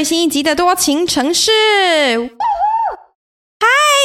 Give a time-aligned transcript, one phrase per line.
[0.00, 1.50] 最新一集的多情城市。
[2.16, 2.26] 嗨，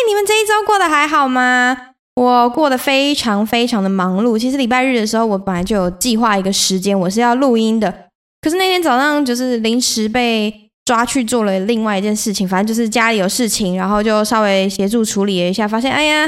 [0.06, 1.92] 你们这一周过得还好吗？
[2.16, 4.38] 我过得非常非常的忙碌。
[4.38, 8.10] 其实礼拜日的时候，我本来就有计划一个时间，我是要录音的。
[8.42, 16.28] 可是那天早上就是临时被抓去做了另外一件事情，反正就是家里有事情，然后就稍微协助处理了一下，发现哎呀，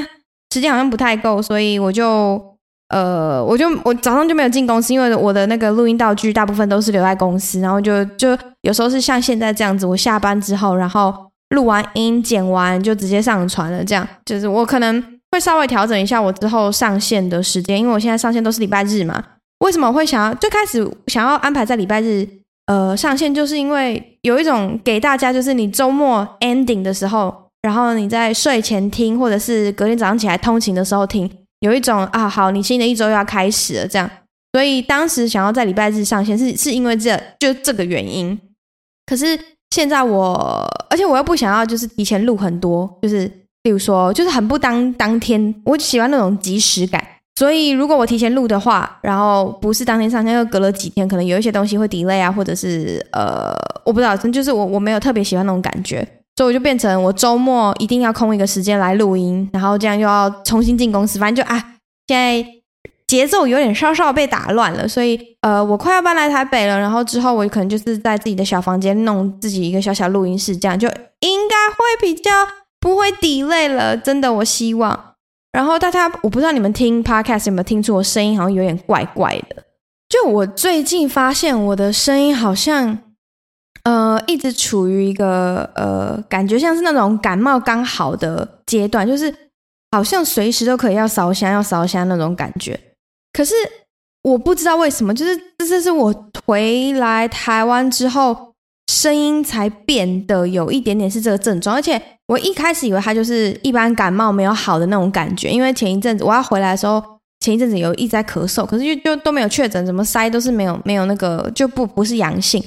[0.53, 2.56] 时间好像不太够，所以我就。
[2.89, 11.13] 呃，我就我早上就没有进公司，因为我的那个录音道具大部分都是留在公司，然后就就有时候是像现在这样子，我下班之后，然后
[11.49, 19.21] 录完音剪完就直接上传了，这样就是我可能会稍微调整一下我之后上线的时间，因为我现在上线都是礼拜日嘛。
[19.59, 22.25] 为什么我会想要最开始想要安排在礼拜日
[22.67, 31.29] 呃上线，就是因为有一种给大家就是你周末 ending 的时候，然后你在睡前听，或者是隔天早上起来通勤的时候听。
[31.61, 34.09] 有一种啊，好，你新的一周又要开始了，这样，
[34.53, 38.37] 所以当时想要在礼拜日上线，是是因为这就这个原因。
[39.05, 39.39] 可是
[39.71, 43.25] 现在我，而且我又不想要，就是提前录很多，就是
[43.63, 47.03] 例如说，就是很不当当天，我喜欢那种即时感。
[47.35, 53.53] 所以如果我提前录的话，然后不是当天上线，又隔了几天，可能有一些东西会 delay 啊，或者是呃，
[53.85, 56.07] 我不知道，就是我我没有特别喜欢那种感觉。
[56.37, 61.57] 所以我就变成我周末一定要空一个时间来录音，然后这样又要重新进公司，反正就啊，
[62.07, 62.47] 现在
[63.07, 64.87] 节奏有点稍稍被打乱了。
[64.87, 70.87] 所以呃，我快要搬来台北了，然后之后我可能就是在自己的小房间弄自己一个小小录音室，这样就
[71.21, 72.29] 应该会比较
[72.79, 73.97] 不会底累了。
[73.97, 75.15] 真的，我希望。
[75.51, 79.63] 然后大家，我不知道你们听 podcast 有没有听出我声音好像有点怪怪的。
[80.07, 82.99] 就我最近发现我的声音好像。
[83.87, 89.33] 呃，一直处于一个呃，感觉像是那种感冒刚好的阶段，就是
[89.93, 92.77] 好像随时都可以要烧香要烧香那种感觉。
[93.31, 93.53] 可是
[94.23, 96.13] 我不知道为什么，就是这这是我
[96.45, 98.51] 回来台湾之后，
[98.91, 101.73] 声音才变得有一点点是这个症状。
[101.73, 107.01] 而且我一开始以为它就是一般感冒没有好的那种感觉，因为前一阵子我要回来的时候，
[107.39, 112.61] 前一阵子有一直在咳嗽，可是就就都没有确诊，怎么筛都是没有没有那个就不不是阳性。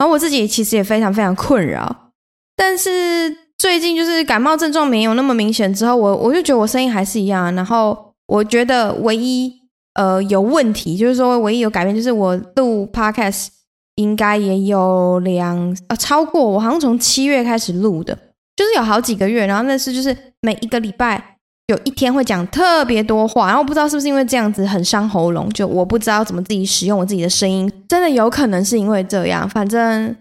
[0.00, 2.10] 然后我自己其实也非常非常困扰，
[2.56, 7.54] 但是最近就是感冒症状没有那么明显之后，我我就觉得我声音还是一样。
[7.54, 9.52] 然后我觉得唯一
[9.96, 13.48] 呃有问题，就是说唯一有改变，就是我录 podcast
[13.96, 18.16] 应该也有两呃超过我好像从七月开始录的，
[18.56, 19.44] 就是有好几个月。
[19.44, 21.36] 然后那是就是每一个礼拜。
[21.70, 29.48] 有一天会讲特别多话，然后不知道是不是因为这样子很伤喉咙，就我不知道怎么自己使用我自己的声音，真的有可能是因为这样。
[29.48, 30.14] 反正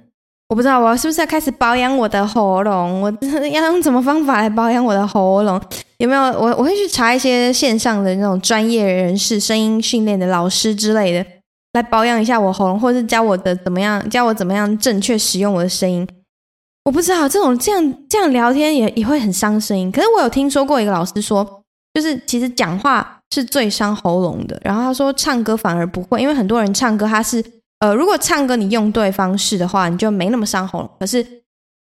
[0.50, 3.12] 我不知道我是不是要开始保养我的喉咙，我
[3.52, 5.60] 要用什么方法来保养我的喉咙？
[5.98, 6.22] 有没有？
[6.22, 11.26] 我我会去查一些线上的那种专业人士、声音训练的老师之类的，
[11.74, 16.08] 来保养一下我喉咙，或者是教我的怎么样，教我怎么样正确使用我的声音。
[16.90, 19.92] 我不知道这种这样这样聊天也也会很伤声音。
[19.92, 21.64] 可是我有听说过一个老师说，
[21.94, 24.60] 就是其实讲话是最伤喉咙的。
[24.66, 27.46] 然后他说唱歌反而不会，因为很多人唱歌他是
[27.82, 30.90] 呃，如果唱歌你用对方式的话，你就没那么伤喉咙。
[31.00, 31.24] 可是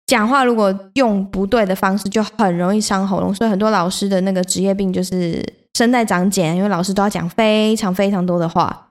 [0.06, 3.34] 讲话如果用不对的方式，就很容易伤喉咙。
[3.34, 5.44] 所以很多老师的那个职业病就是
[5.75, 8.88] 声带长茧，因为老师都要讲非常非常多的话。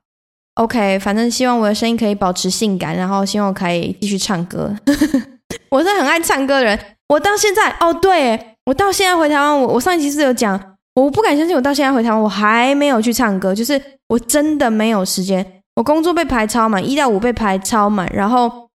[0.62, 4.76] OK，反正希望我的声音可以保持性感，然后希望我可以继续唱歌。
[5.70, 10.60] 我是很爱唱歌的人，我到现在哦，对，我到现在回台湾，我我上一期是有讲，
[10.96, 18.70] 我不敢相信，我到现在回台湾，我还没有去唱歌，就是我真的没有时间，我工作被排超满，一到五被排超满，然后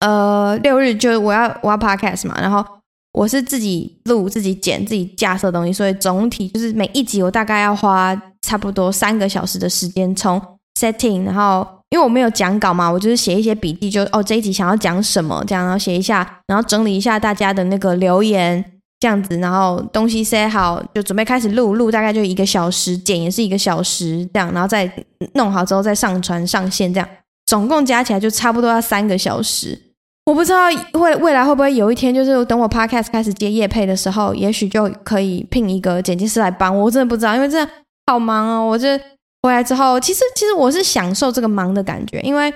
[0.00, 2.64] 呃六日就我要我要 podcast 嘛，然后
[3.12, 10.40] 我是自己录、自己剪、自己架设东西，所以总体就是每一集我大概要花差不多三个小时的时间，从
[10.78, 11.77] setting，然后。
[11.90, 18.62] 因为我没有讲稿嘛，我就是写一些笔记，就哦这一集想要讲什么这样，然后写一下，然后整理一下大家的那个留言
[19.00, 24.92] 这样子，然后东西塞好，就准备开始录，录大概就一个小时，剪也是一个小时这样，然后再
[25.32, 27.08] 弄好之后再上传上线这样，
[27.46, 29.80] 总共加起来就差不多要三个小时。
[30.26, 37.72] 我不知道会未来会不会有一天，就是等我 podcast 开始接业配的时候，也许就可以聘一个剪辑师来帮我，我真的不知道，因为真的
[38.06, 39.00] 好忙哦，我这。
[39.42, 42.52] 回来之后，其实其实我是享受这个忙的感觉，因为，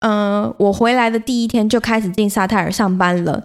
[0.00, 3.42] 嗯、我回来的第一天就开始进沙泰尔上班了，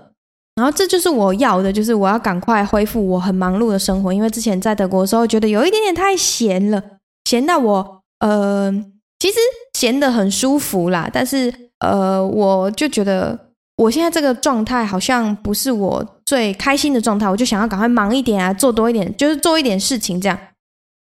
[0.56, 6.84] 然后这就是我要的，就是我要赶快恢复我很忙碌的生活，因为之前在德国的时候觉得有一点点太闲了，
[7.26, 8.72] 闲到我，呃，
[9.20, 9.38] 其实
[9.74, 13.38] 闲得很舒服啦，但是，呃，我就觉得
[13.78, 20.38] 我现在这个状态好像不是我最开心的状态，我就想要赶快忙一点啊，做多一点，就是做一点事情这样。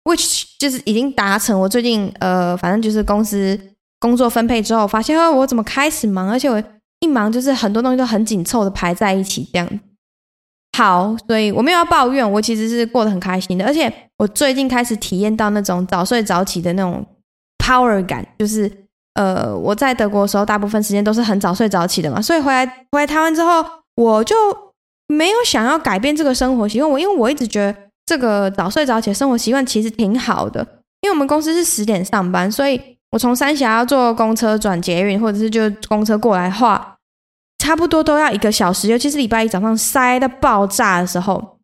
[0.08, 3.60] Which 就是已经达成，我最近呃，反正就是公司
[4.00, 6.64] 工作分配之后，发现哦，我怎么开始忙，而且我
[7.02, 9.80] 一忙就是很多东西都很紧凑的排在一起这样。
[10.78, 17.06] 好，所以我没有要抱怨，我其实是过得很开心的，而且我最近开始体验到那种早睡早起的那种
[17.58, 18.72] power 感，就是
[19.16, 23.66] 呃，我在德国的时候，大部分时间都是很早睡早起的嘛，所以回来回来台湾之后，
[23.96, 24.36] 我就
[25.08, 26.90] 没有想要改变这个生活习惯。
[26.90, 27.76] 我因为我一直觉得
[28.08, 30.62] 这个早睡早起的生活习惯其实挺好的，
[31.02, 32.82] 因为我们公司是十点上班，所以
[33.12, 36.96] 我从三峡要坐公车转捷运，或者是就公车过来话。
[37.60, 41.58] 差不多都要一个小时，尤其是礼拜一早上塞到爆炸的时候，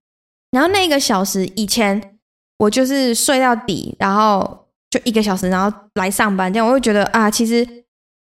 [0.51, 2.17] 然后那一个小时以前
[2.57, 7.65] 我就是睡到底，然后就一个小时，然后来上班，这样我会觉得啊，其实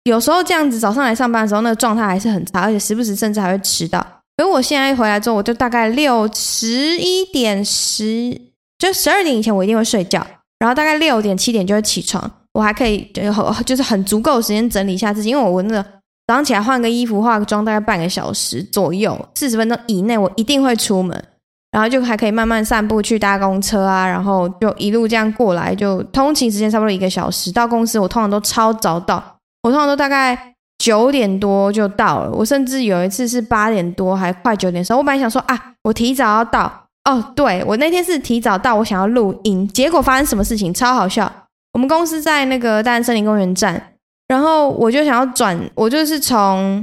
[0.04, 4.04] 有时候这样子早上来上班的时候，那个状态还是很差，而且时不时甚至还会迟到。
[4.40, 8.40] 所以我现在回来之后，我就大概六十一点十，
[8.78, 10.26] 就十二点以前我一定会睡觉，
[10.58, 15.84] 然后大概六点七点就会起床，我还可以就是很足够时间整理一下自己，因为我那个。
[16.26, 21.24] 早上起来换个衣服、化个妆，大概半个小时左右，四十分钟以内，我一定会出门，
[21.72, 27.50] 然后就还可以慢慢散步去搭公车啊，然后就一路这样过来，就通勤时间差不多一个小时。
[27.50, 29.22] 到公司我通常都超早到，
[29.64, 40.72] 我通常都大概九点多就到了，我甚至有一次是八点多还快九点的时候，我本来想说啊，我提早要到哦，对，我那天是提早到，我想要录音，结果发生什么事情？
[40.72, 41.30] 超好笑，
[41.74, 43.88] 我们公司在那个大安森林公园站。
[44.26, 46.82] 然后我就想要转，我就是从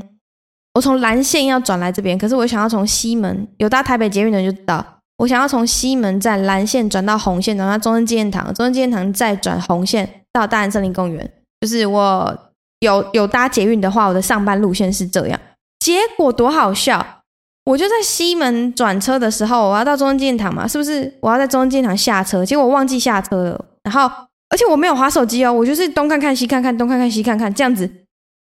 [0.75, 4.85] 我从蓝线要转来这边，可是我想要从西门，有搭台北捷运的就到，
[5.17, 11.31] 我想要从西门站蓝线转到红线，然后到中正纪念堂，中正纪念堂再转红线到大安森林公园。
[11.61, 12.37] 就是我
[12.79, 15.39] 有有搭捷运的话，我的上班路线是这样。
[15.79, 17.23] 结果多好笑，
[17.65, 21.13] 我就在西门转车的时候，我要到中正纪念堂嘛，是不是？
[21.21, 24.09] 我要在中正纪念堂下车，结果我忘记下车了，然后。
[24.49, 27.85] 而且我没有滑手机哦，我就是东看看西看看，东看看西看看，这样子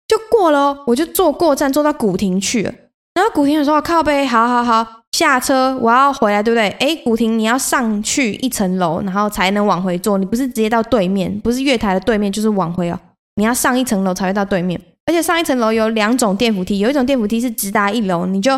[0.07, 0.75] 就过了。
[0.87, 2.73] 我就坐过站，坐到古亭去了。
[3.13, 6.67] 然后古亭的时候靠背，好好好，下车，我要回来，对不对？
[6.79, 10.17] 哎，古亭你要上去一层楼，然后才能往回坐。
[10.17, 12.99] 你不是直接到对面，不是月台的对面，就是往回哦。
[13.35, 14.79] 你要上一层楼才会到对面。
[15.05, 18.57] 而且上一层楼有两种电扶梯，有一种电扶梯是直达一楼，你就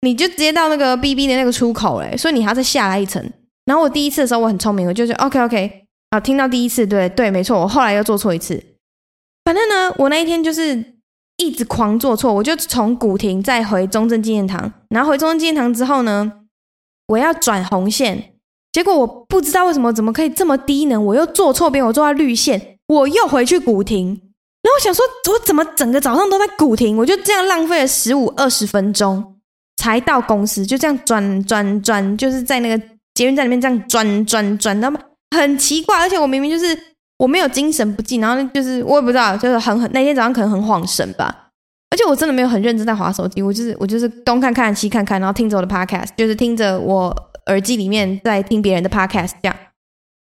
[0.00, 3.22] 你就直接到那个 BB 的那个出口嘞，所以你还要再下来一层。
[3.66, 5.86] 然后我第一次的时候我很聪明，我就说 OK OK。
[6.10, 8.62] 好，听到第一次，对对，没错，我后来又做错一次。
[9.44, 10.94] 反正呢，我那一天就是
[11.36, 16.32] 一直狂做错，我就从古亭再回中正纪念堂，然后回中正纪念堂之后呢，
[17.08, 18.34] 我要转红线，
[18.72, 26.96] 结果我不知道为什么怎么可以这么低能，我又做错边，我坐在绿线，我又回去古亭，然后我想说，我怎么整个早上都在古亭？
[26.96, 29.36] 我就这样浪费了十五二十分钟
[29.76, 32.84] 才到公司，就这样转转转，就是在那个
[33.14, 35.00] 捷运站里面这样转转转那么。
[35.34, 36.78] 很奇怪，而且我明明就是
[37.18, 41.48] 我没有精神不济，然后就是我也不知道，就是很很那天早上可能很恍神吧，
[41.90, 47.12] 而且我真的没有很认真在划手机，我就是我就是东看看西看看，然后听着我的 podcast，就是听着我
[47.46, 49.56] 耳机里面在听别人的 podcast，这样，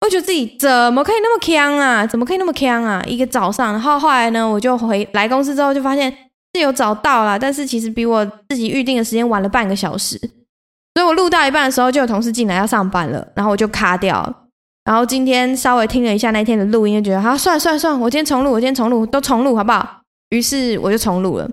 [0.02, 2.04] 我觉得自己怎么可以那么锵啊？
[2.04, 3.00] 怎么可以那么锵啊？
[3.06, 6.12] 一个早上，然后后来呢，我就回来公司之后就发现
[6.54, 14.48] 是有早到了，但是其实比我自己预定的时间晚了半个小时，所以我录到一半的时候就有同事进来要上班了，然后我就卡掉。
[14.84, 20.00] 然后今天稍微听了一下那天的录音，就觉得好，算了算了算了，我今天重录，我今天重录，都重录好不好？
[20.30, 21.48] 于是我就重录了。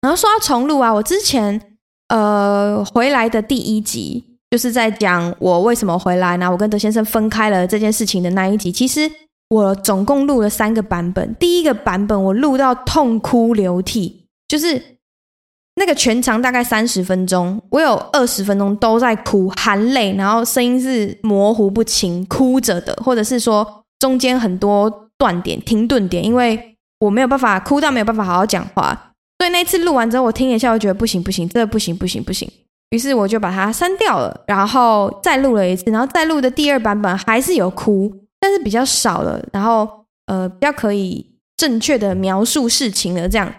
[0.00, 1.76] 然后说到重录啊，我之前
[2.08, 8.70] 呃回来的第一集，就是在讲我为什么回来，然后我跟德先生分开了这件事情的那一集。
[8.72, 9.10] 其实
[9.48, 14.96] 我总共录了三个版本，第一个版本我录到痛哭流涕，就是。
[15.78, 26.58] 那个全长大概三十分钟，我有二十分钟都在哭，含泪，然后声音是模糊不清，哭着的，或者是说中间很多断点、停顿点，因为
[27.00, 32.50] 我没有办法哭到没有办法好好讲话，所以那次录完之后，我听一下，我觉得不行不行，这个不行不行不行，
[32.90, 39.88] 于是我就把它删掉了，然后再录了一次，然后再录的第二版本还是有哭，但是比较少了，然后
[40.26, 43.52] 呃比较可以正确的描述事情了，这样。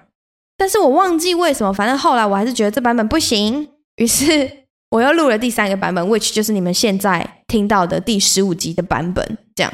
[0.57, 3.67] 但是我忘记为什么，反正后来我还是觉得这版本不行，
[3.97, 4.49] 于是
[4.89, 9.71] 我又录了第三个版本，which 就是你们现在听到的第十五集的版本，这样。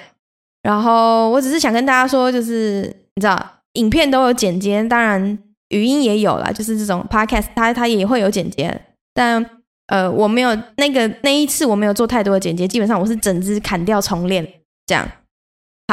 [0.62, 2.82] 然后我只是想跟大家说，就是
[3.16, 5.38] 你知道，影片都有剪接，当然
[5.70, 8.82] 语音也有啦，就是这种 podcast 它它也会有剪接，
[9.14, 9.46] 但
[9.88, 14.48] 呃我没有那个那一次我没有做太多的剪接，基本上我是整只砍掉重练
[14.86, 15.08] 这样。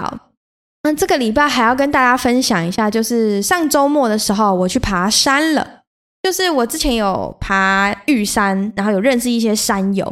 [0.00, 0.26] 好。
[0.82, 5.82] 那这个礼拜还要跟大家分享一下，就是上周末的时候我去爬山了。
[6.22, 10.04] 就是我之前有爬玉山，然后有认识一些山友，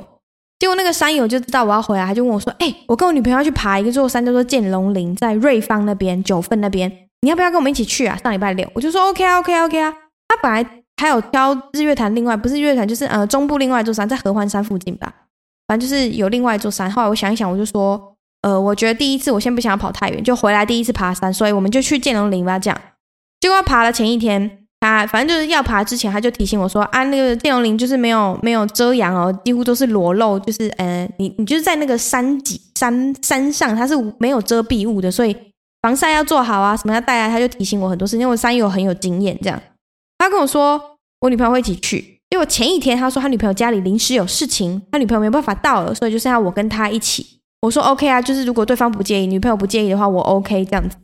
[0.58, 6.90] 结果那个山友就知道我要回来，他就问我说：“哎，我跟我女朋友要去爬一座山，叫做剑龙林，在瑞芳那边九份那边，
[7.22, 9.90] 你要不要跟我们一起去啊？”上礼拜六，我就说：“OK 啊，OK，OK 啊。”
[10.28, 15.10] 他本来还有挑日月潭另外不是日月潭，就是呃中部另外一座山，在合欢山附近吧，
[15.66, 16.90] 反正就是有另外一座山。
[16.90, 22.58] 后来我想一想，我就说，呃，我觉得第一次我先不想要跑太远，就回来第一次爬山，所以我们就去剑龙林吧。
[22.58, 22.78] 这样，
[23.40, 24.58] 结果爬了前一天。
[24.80, 35.36] 他反正就是要爬之前，他就提醒我说：“啊，那个剑龙林就是没有没有遮阳哦，几乎都是裸露，就是呃，你你就是在那个山脊山山上，它是没有遮蔽物的，所以
[35.82, 39.60] 防晒要做好啊，什么要带啊。”他就提醒我很多事，因为我山友很有经验，这样。
[40.28, 47.40] 他跟我说，我女朋友会一起去，因为我前一天他说他女朋友家里临时有事情，他女朋友没办法到了，所以就剩下我跟他一起。
[47.62, 50.96] 我说 OK 啊，就是如果对方不介意，女朋友不介意的话，我 OK 这样子。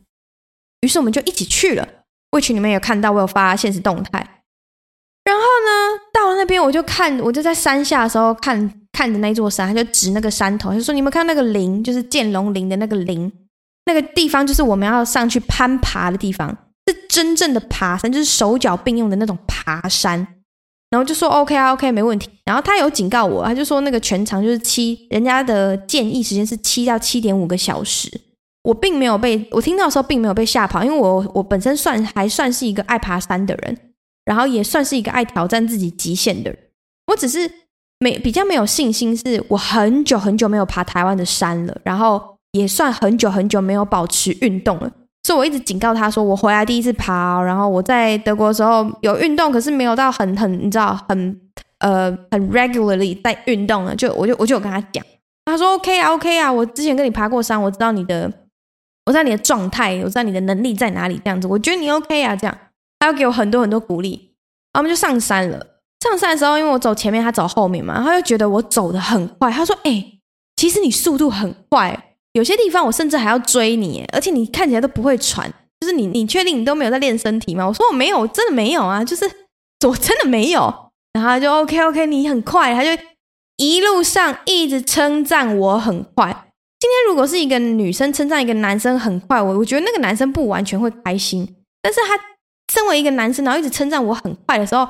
[0.81, 1.87] 于是我们就一起去了。
[2.29, 4.19] 过去你们有看到我有发现实动态，
[5.23, 13.31] 然后呢，到了那边我就看，我就在山下的时候看看着那座山，他就指那个山头，就说：“你们看那个林，就是剑龙林的那个林，
[13.85, 16.55] 那个地方就是我们要上去攀爬的地方，
[16.87, 20.27] 是真正的爬山，就是手脚并用的那种爬山。”
[20.91, 28.09] 然后就说：“OK 啊，OK，没问题。”然后他有警告我，他就说那个全长就是七，人家的建议时间是七到七点五个小时。
[28.63, 33.77] 我并没有被我听到的时候，并没有被吓跑，因为我我本身算还算是一个爱爬山的人，
[34.25, 36.59] 然后也算是一个爱挑战自己极限的人。
[37.07, 37.51] 我只是
[37.99, 44.91] 没比较没有信心，是我很久很久没有爬台湾的山了，然后也算很久很久没有保持运动了。
[45.25, 51.41] 所以我一直警告他说，我回来第一次爬，然后我在德国的时候有运动，可是没有到很很你知道很
[51.79, 53.95] 呃很 regularly 在运动了。
[53.95, 55.03] 就我就我就有跟他讲，
[55.45, 58.31] 他说 OK 啊 OK 啊，我之前跟你爬过山，我知道你的。
[59.07, 62.57] 我知道你的状态，我知道你的能力在哪里，这样子，我觉得你 OK 啊，这样，
[62.97, 64.33] 他要给我很多很多鼓励，
[64.73, 65.63] 然后我们就上山了。
[65.99, 69.51] 上山的时候，因为我走前面，他走后面嘛，他就觉得我走得很快。
[69.51, 70.03] 他说：“哎、
[70.55, 75.49] 其实你速度很快，有些地方我甚至还要追你，而且你看起来都不会喘，
[75.79, 79.25] 就是你，你确定你都没有在练身体吗？”我说：“我没有，真的没有啊，就是
[79.87, 80.61] 我真的没有。”
[81.13, 82.89] 然后他就 OK OK，你很快，他就
[83.55, 86.51] 一路上一直称赞我很快。
[86.77, 91.55] 今天如果是一个女生称赞一个男生很快，我我觉得那个男生不完全会开心。
[91.81, 92.19] 但是他
[92.73, 94.85] 身为一个男生，然后一直称赞我很快的时候，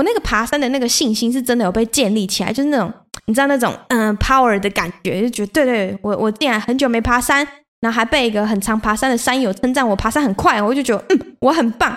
[0.00, 2.90] 我那个爬山的那个信心是真的有被建立起来，就是那种
[3.26, 7.46] 你知道那种嗯、power 的感觉，就觉得对对，我我竟然很久没爬山，
[7.82, 11.94] 然后还被一个很常爬山的山友称赞我爬山很快，我就觉得嗯我很棒。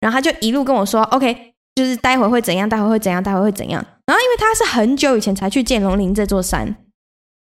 [0.00, 3.84] 然后他就一路跟我说 OK，就是待会会怎样，待会会怎样，待会会怎样。
[4.06, 6.74] 然后因为他是很久以前才去剑龙林这座山。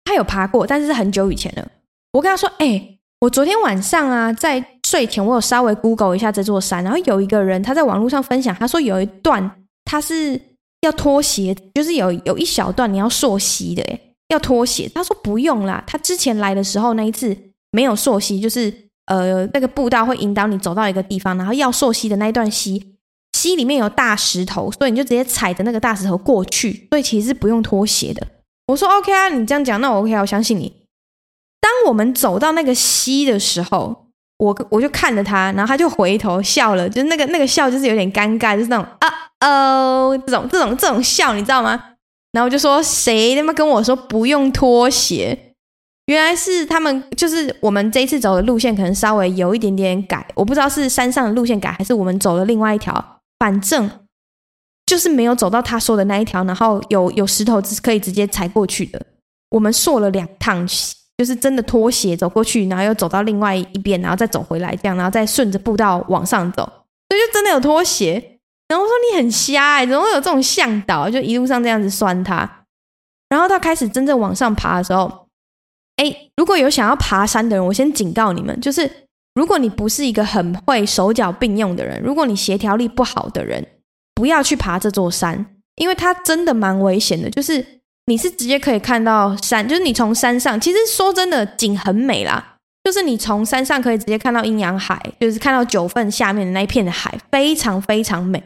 [0.04, 1.68] 他有爬过，但是很久以前了。
[2.12, 9.50] 我跟他说：“哎、我昨天晚上啊，在睡前我有稍微 Google 一下这座山，然后有一个人他在网络上分享，他说有一段
[9.90, 10.38] 他是
[10.82, 14.86] 要脱鞋，就是有有一小段你要溯溪的，哎，要脱鞋。
[14.94, 17.34] 他说不用啦，他之前来的时候那一次
[17.70, 18.72] 没有溯溪，就是
[19.06, 22.96] 呃那个步道会引导你走到一个地方，然后要溯溪的那一段溪，
[23.32, 28.26] 溪里面有大石头，所以你就直接踩着那个大石头过去，所以其实是不用脱鞋的。”
[28.68, 30.70] 我说 OK 啊，你这样讲，那我 OK，我相信你。
[31.60, 39.08] 当我们走到那个溪的时候，我我就看着他，然后他就回头笑了，就是那个那个笑，就是有点尴尬，就是那种啊
[39.40, 41.72] 哦这种这种这种笑，你知道吗？
[42.32, 45.54] 然后我就说，谁他妈跟我说不用脱鞋？
[46.06, 53.90] 原来是他们，就是我们这一次走的路线可能稍微有一点点改，我不知道是山上的路线改，还是我们走了另外一条，反正。
[54.86, 58.98] 就是没有走到他说的那一条，然后有有石头是可以直接踩过去的。
[59.50, 60.66] 我们溯了两趟，
[61.18, 68.37] 就是真的脱鞋走过去，然后又走到另外一边，然后再走回来，这样，然后再顺着步道往上走，所以就真的有拖鞋。
[68.68, 71.08] 然后我说你很瞎哎、怎么会有这种向导？
[71.10, 72.48] 就一路上这样子酸他。
[73.28, 75.26] 然后他开始真正往上爬的时候，
[75.96, 78.90] 哎，如果有想要爬山的人，我先警告你们，就是
[79.34, 83.66] 如果你不是一个很会手脚并用的人，如果你协调力不好的人。
[84.14, 85.46] 不要去爬这座山，
[85.76, 87.30] 因为它真的蛮危险的。
[87.30, 87.64] 就是
[88.06, 92.56] 你是直接可以看到山，就是你从山上，其实说真的景很美啦。
[92.82, 98.42] 就是你从山上可以直接看到阴阳海，就是看到九份下面那一片的海，非常非常美。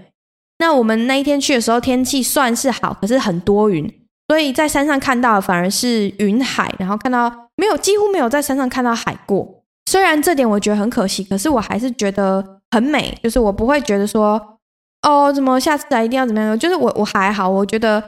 [0.63, 3.85] 那我们那一天去的时候，天气算是好，可是很多云，
[4.29, 9.65] 所以在山上看到的反而是云海，然后看到没有，几乎没有在山上看到海过。
[9.91, 14.41] 虽然这点我觉得很可惜，可是我还是觉得很美，就是我不会觉得说。
[15.05, 16.57] 哦，怎么下次来一定要怎么样？
[16.57, 18.01] 就是我我还好，我觉得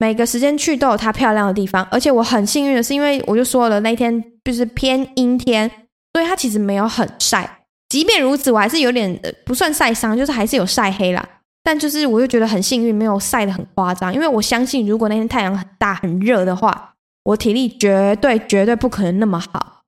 [0.00, 5.70] 每个时间去都有它漂亮的地方，而且我很幸运的是，因为我就说了那天就是偏阴天，
[6.12, 7.58] 所以它其实没有很晒。
[7.88, 11.24] 即便如此，我还是有点不算晒伤，就是还是有晒黑啦。
[11.62, 19.82] 但就是我又觉得很幸运，没有晒得很夸张，因为我相信如果那天太阳很大很热的话，我体力绝对绝对不可能那么好。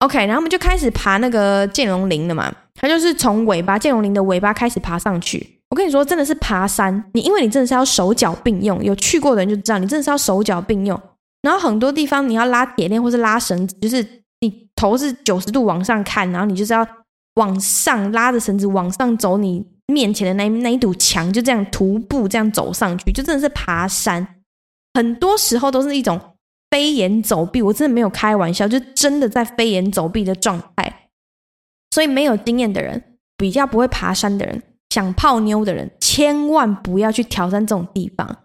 [0.00, 5.60] OK，然后我们就开始爬那个剑龙林了嘛，它就是从尾巴剑龙林的尾巴开始爬上去。
[5.70, 11.00] 我跟你说，真的是爬山，你因为你真的是要手脚并用，有去过的人就知道，你真的是要手脚并用。
[11.42, 14.06] 然后很多地方你要拉铁链或是拉绳子，就是
[14.40, 16.86] 你头是九十度往上看，然后你就是要
[17.36, 24.26] 往上拉着绳子往上走，你面前的那那一堵墙就这样徒步这样走上去，就真的是爬山。
[24.94, 26.20] 很多时候都是一种
[26.70, 31.08] 飞檐走壁，我真的没有开玩笑，就真的在飞檐走壁的状态。
[31.90, 34.62] 所以没有经验的人，比较不会爬山的人。
[34.90, 38.38] 想泡妞的人，千万不要去挑战这种地方。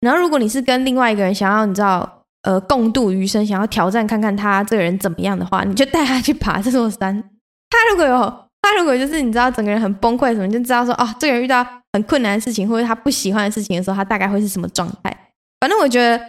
[0.00, 7.22] 然后，如果你是跟另外一个人想要，你知道，呃，共度余生，想要挑战看看他这个人怎么样的话，你就带他去爬这座山。
[7.68, 15.32] 他如果有，他如果就是你知道整个人很崩溃什么，就知道说，哦，这个人遇到很困难的事情，或者他不喜欢的事情的时候，他大概会是什么状态。
[15.60, 16.20] 反正我觉得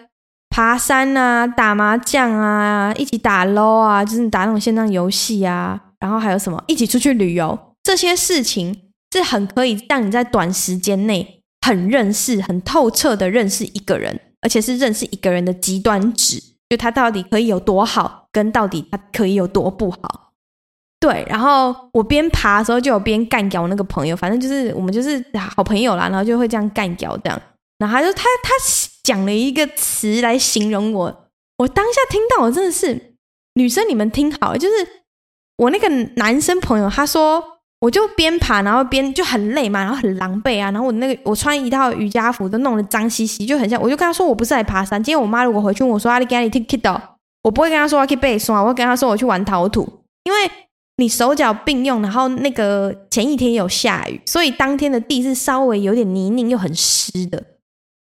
[0.49, 8.83] 爬山啊、打麻将啊、一起打 LO 啊，就是打那种线上游戏啊，然后还有什么，一起出去旅游这些事情。
[9.11, 20.28] 是很可以让你在短时间内很认识、很透彻的认识一个人，而且是认识一个人的极端值，就他到底可以有多好，跟到底他可以有多不好。
[20.99, 25.23] 对，然后我边爬的时候就有边干掉我那个朋友，反正就是我们就是
[25.55, 27.41] 好朋友啦，然后就会这样干掉这样。
[27.77, 28.51] 然后他就他他
[29.03, 31.05] 讲了一个词来形容我，
[31.57, 33.15] 我当下听到我真的是
[33.53, 34.73] 女生，你们听好，就是
[35.57, 35.87] 我那个
[36.17, 37.43] 男生朋友他说。
[37.81, 43.81] 我就边爬，然后边就很累嘛，然后很狼狈啊，然后我那个我穿一套瑜伽服都弄得脏兮兮，就很像。
[43.81, 45.01] 我就跟他说，我不是来爬山。
[45.01, 47.01] 今天我妈如果回去问我说阿里给你 take it，
[47.41, 50.03] 我不会跟他说我要去背霜，我会跟他说我去玩陶土。
[50.25, 50.51] 因为
[50.99, 57.43] 你手脚并用，然后那个前一天有下雨，所以当天的地是稍微有点泥泞又很湿的，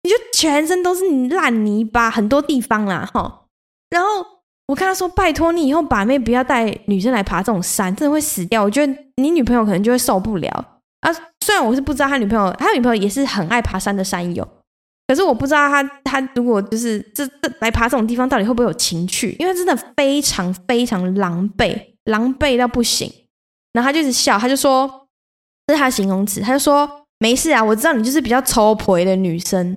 [0.03, 3.31] 你就全身都是烂泥巴，很多地方啦齁，
[3.89, 4.07] 然后。
[4.67, 8.63] 我跟他说：“拜托你以后把妹不要带女生来爬这种山，真的会死掉。
[8.63, 10.50] 我觉得你女朋友可能就会受不了
[11.01, 11.11] 啊。
[11.42, 14.48] 虽然我是不知道他女朋友，他女朋友也是很爱爬山的山友，
[15.11, 19.35] 可是我不知道他他如果就是这这来爬这种地方，到底会不会有情趣？
[19.39, 23.11] 因为真的非常非常狼狈，狼狈到不行。
[23.74, 25.09] 然后他就一直笑，他就说
[25.67, 29.75] 这是他形容词，他就说没事啊，我知道你就是比较粗皮的女生，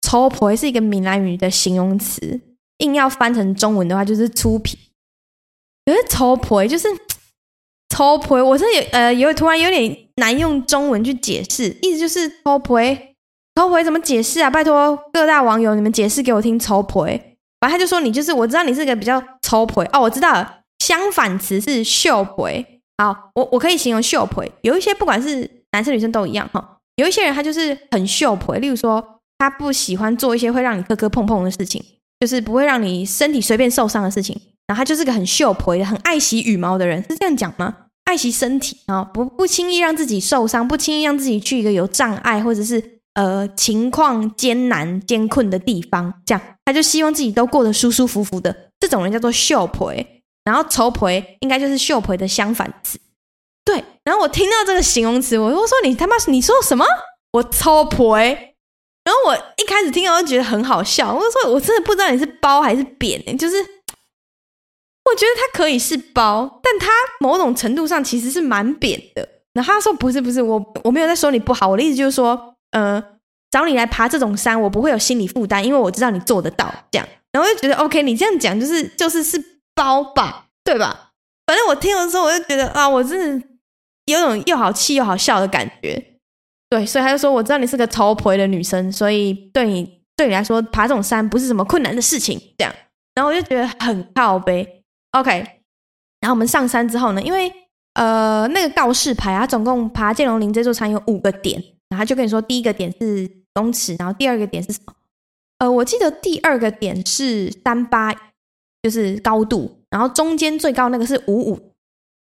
[0.00, 2.40] 粗皮是一个闽南语的形容词。”
[2.78, 4.78] 硬要翻成中文的话，就是粗皮。
[5.84, 6.88] 可是粗皮就是
[7.88, 13.07] 粗皮，我是有呃有突然有点难用中文去解释，意思就是粗皮。
[13.58, 14.48] 粗皮怎么解释啊？
[14.48, 16.56] 拜托各大网友，你们解释给我听。
[16.56, 16.94] 粗皮，
[17.58, 22.64] 反正他就说你就是，我知道你是个比较粗皮哦，我知道了，相反词是秀皮。
[22.98, 29.04] 好，我我可以形容秀皮，有一些不管是男生女生都一样哈，有一些人他就是很秀皮，例如说
[29.38, 31.84] 他不喜欢做一些会让你磕磕碰碰的事情。
[32.20, 37.74] 就是不会让你身体随便受伤的事情，然后他就是个很秀皮的、很爱惜羽毛的人，是这样讲吗？
[38.04, 48.70] 爱惜身体啊，不不轻易让自己受伤，不轻易让自己去一个有障碍或者是呃情况艰难艰困的地方，这样他就希望自己都过得舒舒服服的。
[48.78, 49.92] 这种人叫做秀婆，
[50.44, 51.00] 然后粗皮
[51.40, 53.00] 应该就是秀婆的相反词。
[53.64, 56.84] 对，然后我听到这个形容词，我就说你他妈你说什么？
[57.32, 57.98] 我粗皮。
[59.04, 63.20] 然后我一开始听到就觉得很好笑，我说我真的不知道你是褒还是贬？
[63.36, 69.28] 就是我觉得他可以是褒，但他某种程度上其实是蛮贬的。
[69.54, 73.02] 然后他说不是不是，我我没有在说你不好，我的意思就是说，呃，
[73.50, 77.08] 找你来爬这种山，我不会有心理负担，因为我知道你做得到这样。
[77.32, 79.42] 然后我就觉得 OK，你这样讲就是就是是
[79.74, 81.10] 包吧，对吧？
[81.46, 83.46] 反正我听了之后，我就觉得啊，我真的
[84.06, 86.18] 有种又好气又好笑的感觉。
[86.70, 92.74] 对，所以他就说：“我知道你是个超婆的女生，所以对你对你来说爬这种山不是什么困难的事情。”这样，
[93.14, 94.84] 然后我就觉得很靠北。
[95.12, 95.30] OK，
[96.20, 97.50] 然后我们上山之后呢，因为
[97.94, 104.94] 呃那个告示牌啊，总共爬剑龙林这座山有五个点，然后他就跟你说第一个点是公尺，然后第二个点是什么？
[105.58, 108.14] 呃，我记得第二个点是三八，
[108.82, 111.74] 就是高度，然后中间最高那个是五五。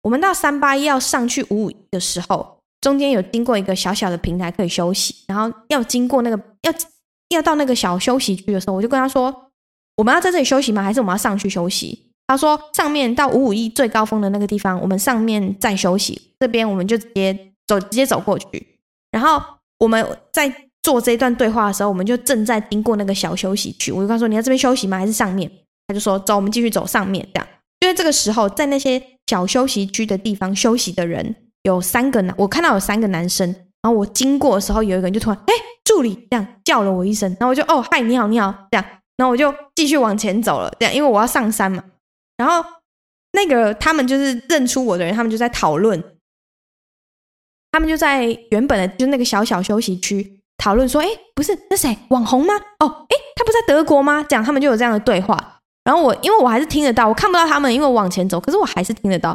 [0.02, 2.58] 我们到三八一要上去五五的时候。
[2.82, 6.74] 中间有经过一个小小的平台可以休息，然后要经过那个要
[7.28, 9.52] 要到那个小休息区的时候，我就跟他说
[9.98, 10.82] ：“我们要在这里休息吗？
[10.82, 18.79] 还是我们要上去休息？”他说：“上面到五五一最高峰的那个地方，我们上面再休息，这边我们就直接走，直接走过去。
[19.12, 19.42] 然后
[19.80, 24.98] 我们在做这一段对话的时候，我们就正在经过那个小休息区，我就跟他说：‘你在这边休息吗？
[24.98, 25.52] 还是上面？’
[25.88, 27.48] 他就说：‘走，我们继续走上面。’这样，
[27.82, 33.46] 因为这个时候在那些小休息区的地方休息的人。”有三个男，我看到有三个男生，
[33.82, 38.86] 然后我经过的时候，有一个人就突然，哎，助理这样叫了我一声，然后我就，哦，嗨，你好，你好，这样，
[39.18, 41.84] 然后我就继续往前走了，这样，因为我要上山嘛。
[42.38, 42.64] 然后
[43.34, 46.02] 那个他们就是认出我的人，他们就在讨论，
[47.72, 52.54] 他们就在原本的就那个小小休息区讨论说：“哎，不是那谁网红吗？
[52.80, 55.62] 哦，哎，他不在德国吗？”这样他们就有这样的对话。
[55.84, 59.32] 然后我因为我还是听得到，我看不到他们，因为我往前走，可是我还是听得到，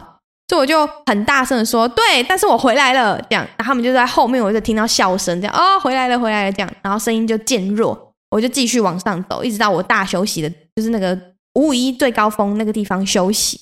[0.48, 11.18] 所以我就很大声的说：“对，但是我回来了。”这样，然后他们就在后面，我就听到笑声，这样哦，回来了，回来了，这样，然后声音就渐弱，我就继续往上走，一直到我大休息的，就是那个
[11.54, 13.58] 五五一最高峰那个地方休息。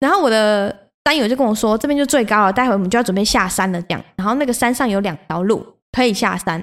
[0.00, 0.87] 然后我的。
[1.08, 6.62] 山友就跟我说：“这边就最高了，待会我们就要准备下山了。”这样，然后那个山上有两条路可以下山，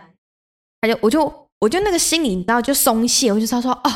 [0.81, 3.91] 他就我就我就那个心里你知道就松懈，我就知道说：“哦，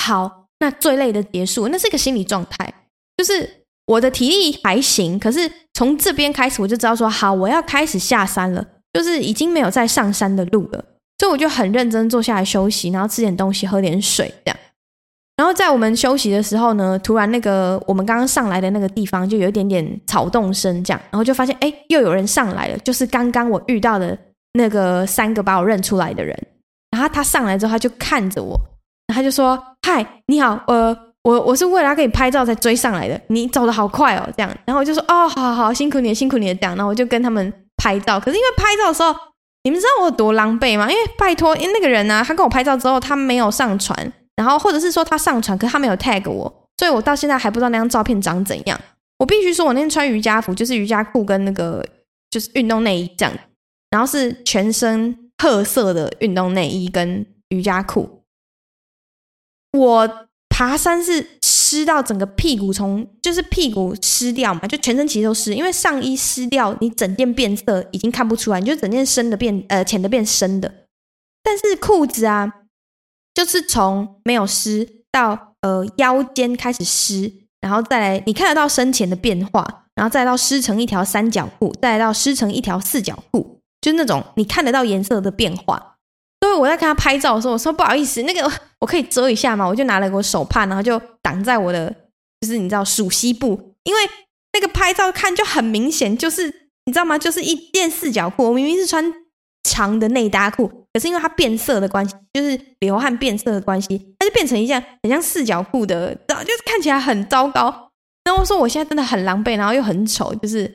[0.00, 2.74] 好，那最累的结束，那是一个心理状态，
[3.16, 3.48] 就是
[3.86, 10.84] 我的体力还行，可是从这边开始我就知道说，好，我要开始下山了，就是已经没有再上山的路了，
[11.20, 14.58] 所以我就很认真坐下来休息，然后吃点东西，喝点水，这样。”
[15.36, 24.16] 然后在我们休息的时候呢，突然那个我们刚刚上来的那个地方就有一点点草动声，这样，然后就发现哎，又有人上来了，就是刚刚我遇到的
[24.52, 26.38] 那个三个把我认出来的人。
[26.92, 28.56] 然后他上来之后，他就看着我，
[29.12, 38.20] 他就说：“嗨，你好，呃，我我是为了要给你拍照才追上来的，你走得好快哦，这样。”然后我就说：“哦，好好好，辛苦你，辛苦你了。”这样，然后我就跟他们拍照。
[38.20, 39.12] 可是因为拍照的时候，
[39.64, 40.88] 你们知道我有多狼狈吗？
[40.88, 44.12] 因为拜托，因为那个人呢、啊，他跟我拍照之后，他没有上传。
[44.36, 48.80] 然后，或者是说他上传，可是他没有 tag 我，所以我到现在还不知道那张照片长怎样。
[49.18, 51.86] 我必须说，我那天穿瑜伽服，就是瑜伽裤跟那个
[52.30, 53.32] 就是运动内衣这样，
[53.90, 58.24] 然后是全身褐色的运动内衣跟瑜伽裤。
[59.78, 70.86] 我爬山是湿到整个屁股从，就是屁股湿掉嘛，就全身其实都湿，因为上衣湿掉，你整件变色已经看不出来，你就整件深的变呃浅的变深的，
[71.44, 72.52] 但是裤子啊。
[73.34, 85.96] 就是从没有湿到呃腰间开始湿，然后再来你看得到深浅的变化，然后再到湿成一条三角裤，再到湿成一条四角裤，就是那种你看得到颜色的变化。
[86.40, 89.66] 所以我在看他拍照的时候，我说不好意思，那个我可以遮一下吗？
[89.66, 91.90] 我就拿了个手帕，然后就挡在我的
[92.40, 94.00] 就是你知道鼠蹊部，因为
[94.52, 96.46] 那个拍照看就很明显，就是
[96.84, 97.18] 你知道吗？
[97.18, 99.10] 就是一件四角裤，我明明是穿
[99.62, 100.83] 长的内搭裤。
[100.94, 107.90] 可是因为它变色的关系，就是流汗变色的关系，它就变成一件很像四角裤的，就是看起来很糟糕。
[108.24, 110.72] 然后我说我现在真的很狼狈，然后又很丑，就是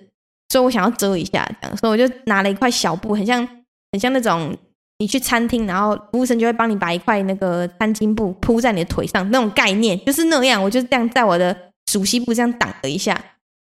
[0.50, 3.48] 所以我想要遮一下这样，所以我就拿了一块小布，很像
[3.94, 4.54] 很像那种
[4.98, 10.62] 你去餐厅，然后服务生就会帮你把一块那个餐巾布铺在你的腿上那种概念，就是那样。
[10.62, 11.56] 我就这样在我的
[11.90, 13.18] 鼠蹊部这样挡了一下，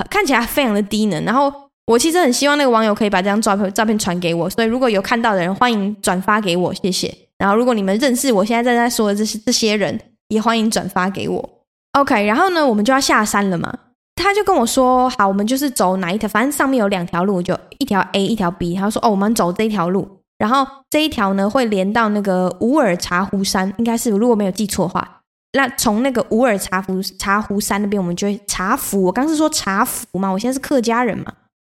[0.10, 1.61] 看起来非常的低能，然后。
[1.88, 7.13] 我其实很希望那个网友可以把这张照片照片传给我，所以如果有看到的人，欢迎转发给我，谢谢。
[7.38, 11.50] 然后如果你们认识我现在正在说的这些这些人，也欢迎转发给我。
[11.94, 13.74] OK，然后呢，我们就要下山了嘛。
[14.15, 18.76] 他就跟我说，好，我们就是走哪一条，反正上面有两条路，就一条 A，一条 B。
[18.76, 25.22] 他说，哦，我们走这一条路，然后这一条呢会连到那个乌尔茶壶山，应该是如果没有记错的话。
[25.54, 29.04] 那从那个乌尔茶壶茶壶山那边，我们就会茶壶。
[29.04, 31.34] 我刚是说茶壶嘛，我现在是客家人嘛。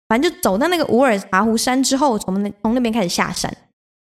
[0.09, 3.51] 反正就走到那个五尔茶壶山之后，从那从那边开始下山，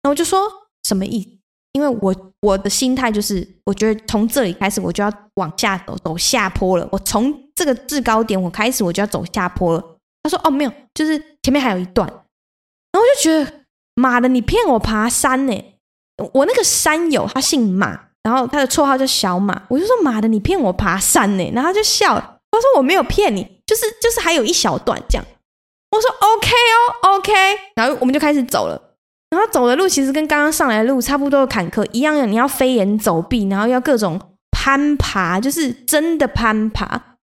[0.02, 0.42] 然后我就说
[0.84, 1.30] 什么意思？
[1.74, 6.88] 因为我我的心态就是，我觉得从这里开始我就要往下走，走下坡了。
[6.92, 9.84] 我从这个制高点我开始我就要走下坡了。
[10.24, 12.08] 他说：“哦，没有，就是前面还有一段。”
[12.92, 15.64] 然后我就觉得妈的，你骗我爬山呢？
[16.34, 19.62] 我那个山友他姓马，然后他的绰号叫小马。
[19.70, 21.52] 我就说妈的，你骗我爬山呢？
[21.54, 25.26] 然后他就笑，他说：“我没有骗你，就是就是还有一小段这样。”
[25.92, 27.34] 我说 OK 哦，OK，
[27.76, 28.82] 然后我们就开始走了。
[29.30, 34.20] 然后走的路其实跟刚刚上来的路差不多的坎坷一样，你要飞檐走壁，然后要各种
[34.52, 37.16] 攀爬，就是真的攀爬。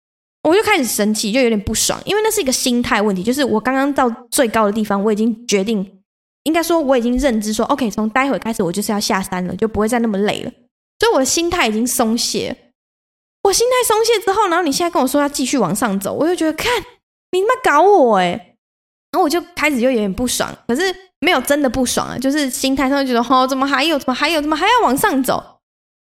[0.43, 3.23] 我就开始生气，就有点不爽，因为那是一个心态问题。
[3.23, 6.03] 就是我刚刚到最高的地方，我已经决定，
[6.43, 10.51] 应该说我已经认知说，OK，从待会开始我就是要下山了，就不会再那么累了。
[11.01, 12.73] 所以我的心态已经松懈。
[13.45, 16.71] 我心态松懈之后，然后你现在跟我说要继续往上走，我就觉得看
[17.33, 18.54] 你他妈搞我诶。
[19.15, 20.83] 然后我就开始就有点不爽，可是
[21.21, 25.61] 没有真的不爽啊，就是心态上就觉得哦，怎么还有，怎么还有，怎么还要往上走？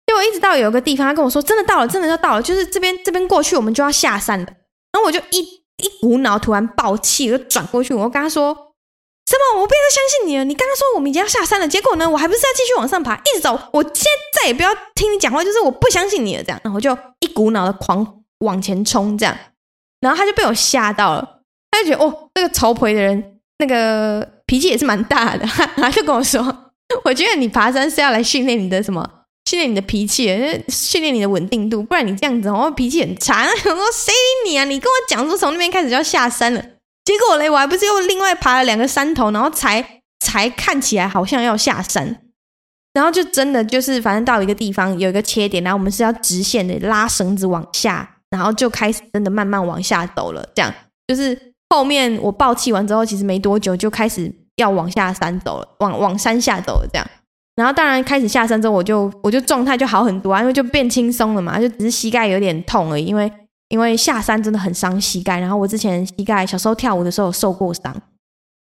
[0.07, 4.47] 结果一直到有个地方，他跟我说真的到了，真的要到了，就是这边这边过去，我们就要下山了。
[4.93, 5.41] 然后我就一
[5.79, 8.55] 一股脑突然爆气，我就转过去，我跟他说
[9.27, 9.61] ：“什么？
[9.61, 10.45] 我不要再相信你了！
[10.45, 13.59] 你刚刚说我们已经要下山了，结果呢，我还不是要继续往上爬，一直走。
[13.73, 19.37] 我现在再也不要听你讲话，就是我不相信你了。”这样，然后我就一股脑的狂往前冲，这样，
[20.01, 21.41] 然后他就被我吓到了。
[21.73, 25.45] 他就觉得哦，这个潮婆的人，那个脾气也是蛮大的。
[25.77, 26.41] 他就跟我说
[27.05, 29.05] ：“我觉得你爬山是要来训练你的什么？
[29.51, 30.27] 训练你的脾气，
[30.69, 31.83] 训练你的稳定度。
[31.83, 33.45] 不然你这样子，我脾气很差。
[33.51, 34.13] ”我说：“谁
[34.45, 34.65] 理你啊？
[34.65, 36.63] 你跟我讲说从那边开始就要下山了，
[37.05, 42.23] 结果嘞，我还不是又另外爬了两个山头，然后才才看起来好像要下山，
[42.93, 50.49] 然后就真的就是反正到一个地方有一个切点，然后我们是要直线的拉绳子往下，然后就开始真的慢慢往下走了。
[50.55, 50.73] 这样
[51.09, 57.07] 就是后面我爆气完之后，其实没多久就开始要往下山走了，往往山下走了这样。
[57.57, 63.33] 然后当然开始下山之后，我就我就状态就好很多啊，因为就变轻松了嘛，就只是膝盖有点痛而已，因为
[63.71, 65.41] 因为下山真的很伤膝盖。
[65.41, 67.91] 然后我之前膝盖小时候跳舞的时候受过伤，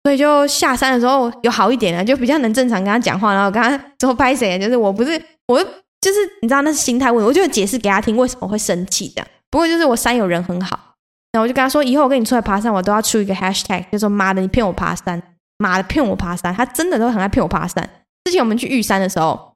[0.05, 3.35] 所以就下山的时候有好一点了，就比较能正常跟他讲话。
[3.35, 5.61] 然后跟他之后拍谁，就是我不是我
[6.01, 9.27] 就是你知道那是心态问题，我就解释给他听为什么会生气这样。
[9.51, 10.92] 不过就是我山友人很好，
[11.33, 15.21] 然后我就跟他说，以后我跟你出来爬山，我都要出一个 hashtag，就说妈的你骗我爬山，
[15.59, 17.89] 妈的骗我爬山，他真的都很爱骗我爬山。
[18.25, 19.55] 之前我们去玉山的时候，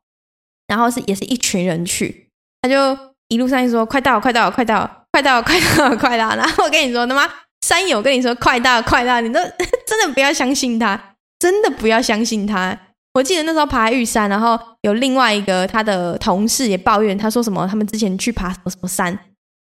[0.67, 2.31] 然后是也是一群人去，
[2.63, 6.35] 他就一路上就说快到，快到，快到，快到，快到，快到。
[6.35, 9.39] 然后我跟你说，他妈山友跟你说快到，快到，你都
[9.87, 10.99] 真的不要相信他，
[11.39, 12.77] 真的不要相信他。
[13.15, 19.19] 我记得那时候爬玉山，然后有另外一个他的同事也抱怨，他说什么他们之前去爬什么什么山，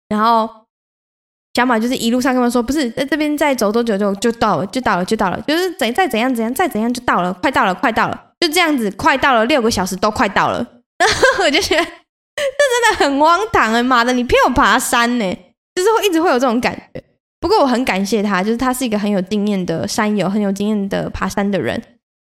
[0.09, 0.49] 然后
[1.55, 8.27] 小马就是一路上跟我说，不是在这边再走多久就就到了，就到了，就到了，就是怎再怎样怎样再怎样就到了，快到了，快到了。
[8.41, 13.83] 就这样子，快到了六个小时都快到了，然 后我就觉得这真的很荒唐啊！
[13.83, 15.39] 妈的，你骗我爬山呢？
[15.75, 17.03] 就是会一直会有这种感觉。
[17.39, 21.83] 不过我很感谢他，就是他是一个很有经验的山友，很有经验的爬山的人，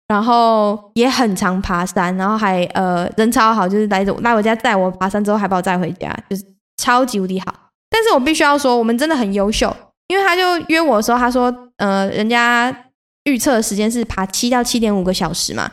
[0.07, 6.43] 然后也很常爬山，然后还呃人超好，就是来来我家载我爬山之后还把我载回家，就是
[6.77, 7.53] 超级无敌好。
[7.89, 9.75] 但是我必须要说，我们真的很优秀，
[10.07, 12.85] 因为他就约我的时候，他说呃人家
[13.25, 15.71] 预测的时间是爬七到七点五个小时嘛。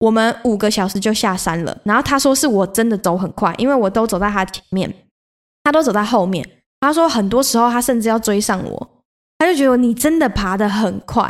[0.00, 4.92] 我们五个小时就下山了，然后他说是我真的走很快，因为我都走在他前面，
[5.62, 6.44] 他都走在后面。
[6.80, 8.90] 他说很多时候他甚至要追上我，
[9.38, 11.22] 他就觉得你真的爬得很快，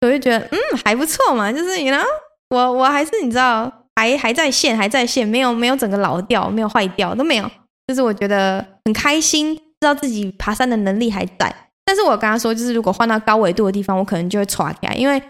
[0.00, 2.02] 我就觉得嗯还不错嘛，就是你呢，
[2.50, 7.48] 我我还是你知道还还在线还在线，没有没有整个老掉，没有坏掉都没有，
[7.86, 11.54] 就是我觉得很开心，知道自己爬山的能力还在。
[11.84, 15.22] 但是我跟他说，就是如果换到高纬度的地方，我可能就会喘起来，因为。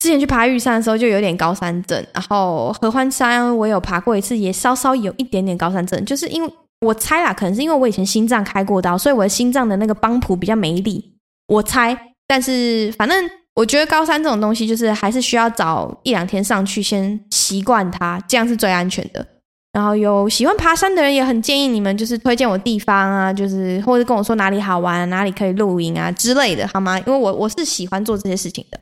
[0.00, 11.96] 之前去爬玉山的时候就有点高山症，然后合欢山我有爬过一次，也稍稍有一点点高山症，就是因为我猜啦，可能是因为我以前心脏开过刀，所以我的心脏的那个帮浦比较没力，我猜。
[12.26, 19.26] 但是反正我觉得高山这种东西，就是还是需要早一两天上去先习惯它，这样是最安全的。
[19.74, 26.96] 然后有喜欢爬山的人也很建议你们就是推荐我地方啊，就是或者跟我说哪里好玩，哪里可以露营啊之类的，好吗？
[27.00, 28.78] 因为我我是喜欢做这些事情的。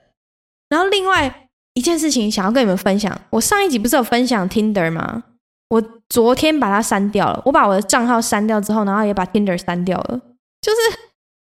[0.69, 5.25] 然后另外一件事情想要跟你们分享，我上一集不是有分享 Tinder 吗？
[5.71, 7.41] 我昨天把它删掉了。
[7.47, 10.21] 我把我的账号删掉之后，然后也把 Tinder 删掉了。
[10.61, 10.99] 就是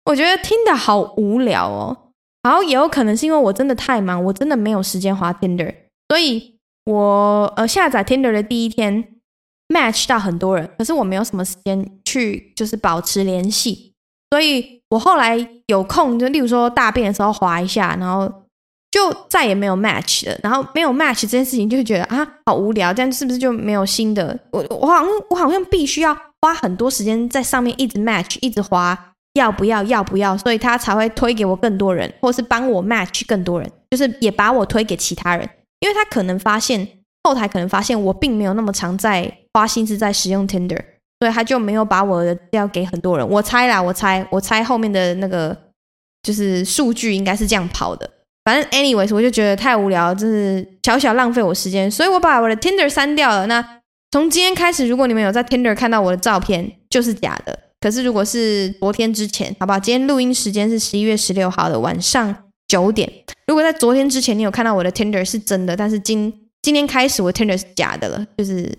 [0.07, 1.97] 我觉得 Tinder 好无聊哦。
[2.43, 5.73] 然后也有可能是因为我真的太忙，我真的没有时间滑 Tinder，
[6.09, 9.05] 所以我呃下载 Tinder 的第一天
[9.69, 13.93] match 到很多人，可是我没有什么时间去就是保持联系，
[14.31, 18.33] 所以我后来有空就例如说大便的时候滑一下，然后。
[18.91, 24.37] 就再也没有 match 了，然后没有 match 这件事情，就会觉得啊，好无聊，这样是不是就没有新的？
[24.51, 28.99] 我我好像我好像必须要花很多时间在上面一直 match，一直滑，
[29.35, 35.47] 要不要要不要，所以他才会推给我更多人，或是帮我 match 更多人，就是也把我推给其他人，
[35.81, 36.89] 因为他可能发现
[37.23, 40.81] 后台可能发现我并没有那么常在花心思在使用 Tinder，
[41.19, 43.29] 所以他就没有把我的资料给很多人。
[43.29, 45.57] 我猜啦，我猜我猜后面的那个
[46.23, 48.09] 就是数据应该是这样跑的。
[48.45, 53.47] 反正，anyways，我就觉得太无聊，就是小小浪费我时间，所以我把我的 Tinder 删掉了。
[53.47, 53.63] 那
[54.11, 57.59] 从今天开始，如果你们有在 Tinder 看到我的照片，就是假的。
[57.81, 59.79] 可是如果是昨天之前，好不好？
[59.79, 62.35] 今天录音时间是十一月十六号的晚上
[62.69, 63.13] 九点。
[63.47, 68.73] 如果在昨天之前你有看到我的 Tinder 是真的，但是今今天开始我 Tinder 是假的了，就是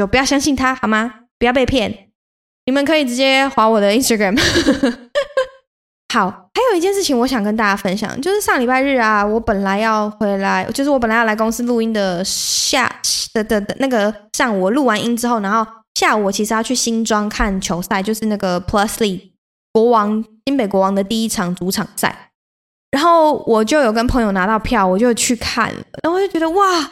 [0.00, 1.12] 就不要相信他，好吗？
[1.38, 2.08] 不要被骗。
[2.64, 4.40] 你们可以直接划我的 Instagram。
[6.12, 12.90] 好，还有一件事情我想跟大家分享，就是上礼拜日啊，我本来要回来，就是我本来要来公司录音的下
[13.34, 19.32] 的的的那个上午，我录完音之后，然后下午我其实要去新庄看球赛，就是那个 Plusly
[19.72, 22.30] 国王新北国王的第一场主场赛，
[22.90, 26.90] 然后我就有跟朋友拿到票，我就去看了，然后我就觉得哇，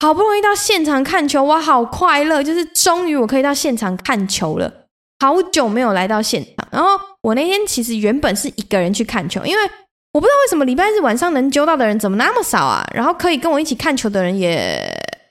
[0.00, 4.72] 好不容易到现场看球，我好快乐，就是终于我可以到现场看球了。
[5.20, 6.90] 好久没有来到现场，然后
[7.22, 9.62] 我那天其实原本是一个人去看球，因为
[10.12, 14.78] 我不知道为什么礼拜日晚上能揪到的人怎么那么少啊，然后可以跟我一起看球的人也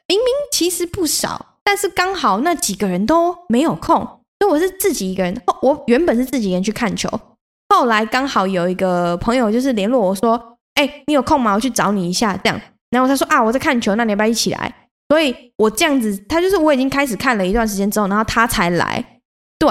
[0.07, 3.99] 明明其实不少，但是刚好那几个人都没有空，
[4.39, 5.41] 所以我是自己一个人。
[5.61, 7.09] 我原本是自己一个人去看球，
[7.69, 11.53] 后后来刚好有一个朋友就是联络我说：“哎，你有空吗？
[11.53, 14.73] 我去找你一下。”这样，然后他说：“啊，我在看球，那你要不要一起来？”
[15.09, 19.21] 所以，我这样子，他就是我已经开始看了一段时间之后，然后他才来。
[19.57, 19.69] 对，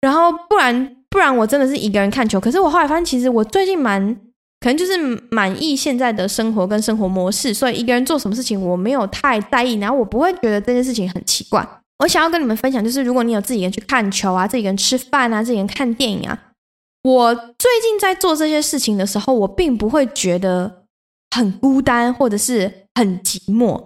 [0.00, 2.38] 然后不然不然我真的是一个人看球。
[2.38, 4.14] 可是我后来发现，其实我最近蛮
[4.60, 4.96] 可能就是
[5.30, 11.66] 满意现在的生活跟生活模式，所以一个人做什么事情我没有太在意，然后我不会觉得这件事情很奇怪。
[12.00, 16.38] 我想要跟你们分享，就是如果你有自己人去看球啊，自己人吃饭啊，自己人看电影啊，
[17.02, 20.84] 我最近在做这些事情的时候，我并不会觉得
[21.34, 23.82] 很孤单或者是很寂寞。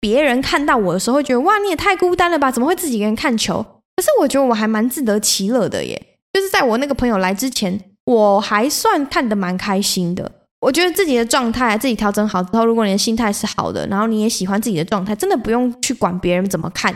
[0.00, 2.50] 别人看到我的时候会觉得哇，你也太孤单了吧？
[2.50, 3.62] 怎么会自己一个人看球？
[3.96, 6.00] 可是我觉得我还蛮自得其乐的耶。
[6.32, 10.30] 就是在我那个朋友来之前，我还算看得蛮开心的。
[10.60, 16.94] 我觉得自己的状态自己调整好之后，如果你的心态是好的，然后你也喜欢自己的状态，真的不用去管别人怎么看。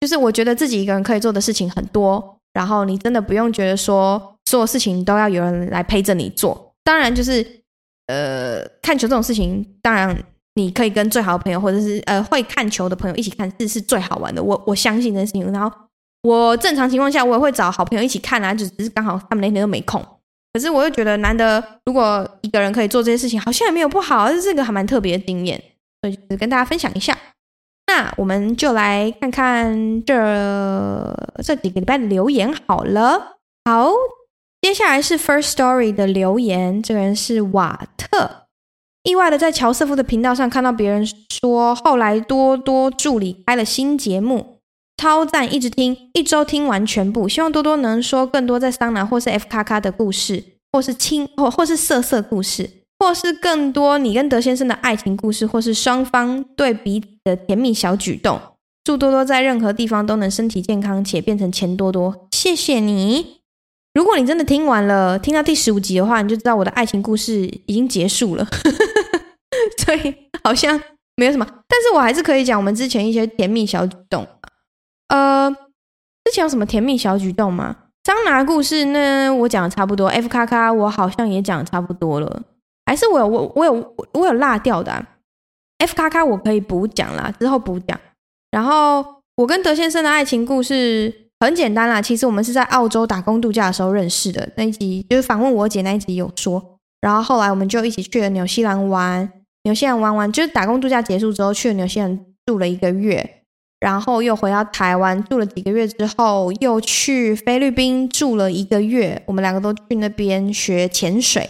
[0.00, 6.72] 就是我觉得自己一个人可以做的事情很多，然后你真的不用觉得说所有事情都要有人来陪着你做。
[6.84, 7.57] 当然，就是
[8.08, 10.14] 呃，看球这种事情，当然
[10.54, 14.42] 你可以跟最好的朋友或者是呃会看球的朋友一起看，是是最好玩的。
[14.42, 15.52] 我我相信这件事情。
[15.52, 15.70] 然后
[16.22, 20.04] 我正常情况下我也会找好朋友一起看啊，就只是刚好他们那天都没空。
[20.52, 25.62] 可是我又觉得难得，如果一个人可以做这些事情，好像也没有不好，这是个还蛮特别的经验，
[26.00, 27.16] 所以就是跟大家分享一下。
[27.86, 33.36] 那我们就来看看这这几个礼拜的留言好了。
[33.64, 33.90] 好，
[34.60, 38.46] 接下来是 First Story 的留言，这个人是瓦特。
[39.04, 41.06] 意外的在乔瑟夫的频道上看到别人
[41.40, 44.58] 说，后来多多助理开了新节目，
[44.96, 47.28] 超赞，一直听，一周听完全部。
[47.28, 52.70] 希望多多能说更多在桑拿或是 F 卡卡的故事，或是亲或或是色色故事。
[53.00, 58.40] 或是更多你跟德先生的爱情故事，或是双方对彼此的甜蜜小举动。
[58.82, 62.26] 祝多多在任何地方都能身体健康且变成钱多多。
[62.32, 63.37] 谢谢你。
[63.98, 68.46] 如果你真的听完了，听到第十五集的话，你就知道我的爱情故事已经结束了。
[69.84, 70.80] 所以好像
[71.16, 74.24] 没有什么，但是我还是可以讲我们之前一些甜蜜小举动。
[75.08, 75.50] 呃，
[76.24, 77.74] 之前有什么甜蜜小举动吗？
[78.04, 79.34] 桑拿故事呢？
[79.34, 80.06] 我讲的差不多。
[80.06, 82.42] F 卡卡，我好像也讲的差不多了。
[82.86, 85.04] 还是我有我我有我有落掉的
[85.78, 87.98] ，F 卡卡我可以补讲啦，之后补讲。
[88.52, 96.78] 然后我跟德先生的爱情故事很简单啦，其实我们是在澳洲打工度假的时候认识的，那一集就是访问我姐那一集有说。
[97.00, 99.30] 然后后来我们就一起去了纽西兰玩，
[99.62, 103.44] 纽西兰玩完就是打工度假结束之后去了纽西兰住了一个月，
[103.78, 111.48] 然后又回到台湾住了几个月之后，又去菲律宾住了一个月，我们两个都去那边学潜水。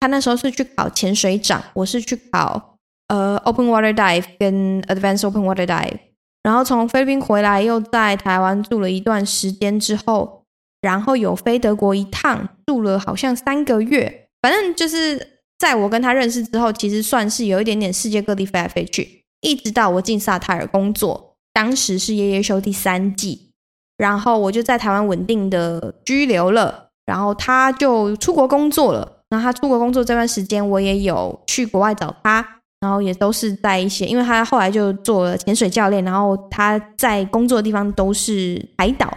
[0.00, 5.98] 他那时候是去考潜水长，我是去考呃 open water dive 跟 advanced open water dive。
[6.42, 10.44] 然后从菲律宾回来，又在台湾住了一段时间之后，
[10.80, 14.28] 然后有飞德国一趟，住了好像三个月。
[14.40, 23.50] 反正就是在我跟他认识之后，其实算是有一点点世界各地飞来飞去，一直到我进萨泰尔工作，当时是《夜夜秀》第三季，
[23.96, 29.16] 然后我就在台湾稳定的居留了，然后他就出国工作了。
[29.30, 39.08] 然后他出国工作这段时间，我也有去国外找他，然后也都是在一些，因为他后来就做了潜水教练，然后他在工作的地方都是海岛，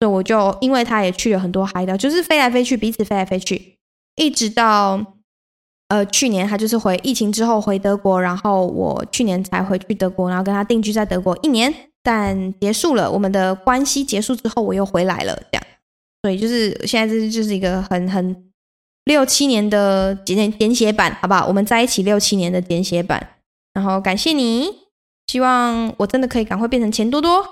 [0.00, 3.78] 所以我就因为他也去了很多海岛，就是飞来飞去，彼此飞来飞去，
[4.16, 5.00] 一直到
[5.88, 11.72] 呃去年他就是回疫情之后回德国，然后我去年才回去德国，然后跟他定居在德国一年，
[12.02, 15.64] 但结束了我们的关系结束之后，我又回来了，这样，
[16.22, 18.50] 所以就是现在这就是一个很很。
[19.04, 21.46] 六七年的简简写版，好不好？
[21.46, 23.36] 我们在一起六七年的简写版，
[23.74, 24.70] 然后感谢你，
[25.26, 27.44] 希望我真的可以赶快变成钱多多。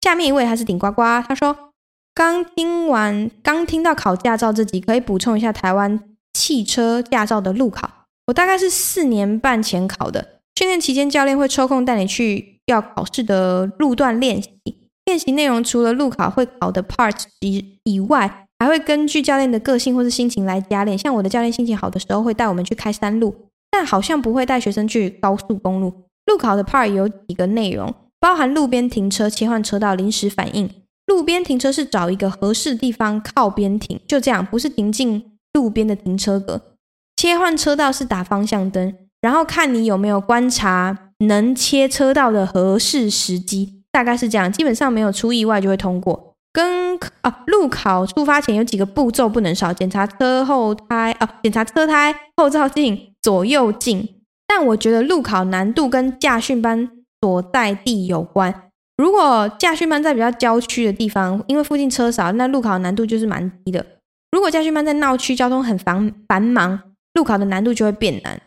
[0.00, 1.72] 下面一位还是顶呱呱，他说
[2.14, 6.00] 刚听完，刚听到考驾照这集，可以补充一下台湾
[6.32, 8.06] 汽车驾照的路考。
[8.28, 14.50] 我大概是四年半前考的，训练期间教练会抽空带你去要考试的路段练习，
[15.04, 18.41] 练习内容除了路考会考的 part 以以外。
[18.62, 23.34] 还会根据教练的个性或是心情来加练，像我的教练心情好的时候会带我们去开山路，
[23.72, 25.92] 但好像不会带学生去高速公路。
[26.26, 30.70] 路考的 part 有几个内容，包含路边停车、切换车道、临时反应。
[31.06, 36.62] 路边停车是找一个合适地方靠边停，就这样，不是停进路边的停车格。
[37.16, 46.31] 切换车道是打方向灯，然后看你有没有观察能切车道的合适时机，大概是这样，基本上没有出意外就会通过。
[46.52, 54.16] 跟啊，路考出发前有几个步骤不能少，检查车后胎啊，检查车胎、后照镜、左右镜。
[54.46, 56.90] 但我觉得路考难度跟驾训班
[57.22, 58.68] 所在地有关。
[58.98, 63.86] 如果驾训班在比较郊区的地方，因为附近车少，那路考难度就是蛮低的。
[64.30, 66.78] 如果驾训班在闹区，交通很繁繁忙，
[67.14, 68.40] 路考的难度就会变难。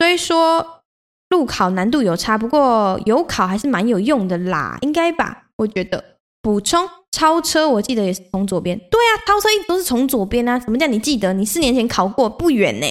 [0.00, 0.82] 所以说，
[1.28, 5.44] 路考难度有差，不过有考还是蛮有用的啦，应该吧？
[5.58, 6.02] 我觉得。
[6.42, 8.78] 补充，超车我记得也是从左边。
[8.90, 10.60] 对啊，超车一直都是从左边啊。
[10.60, 11.32] 什么叫你记得？
[11.32, 12.86] 你四年前考过，不远呢。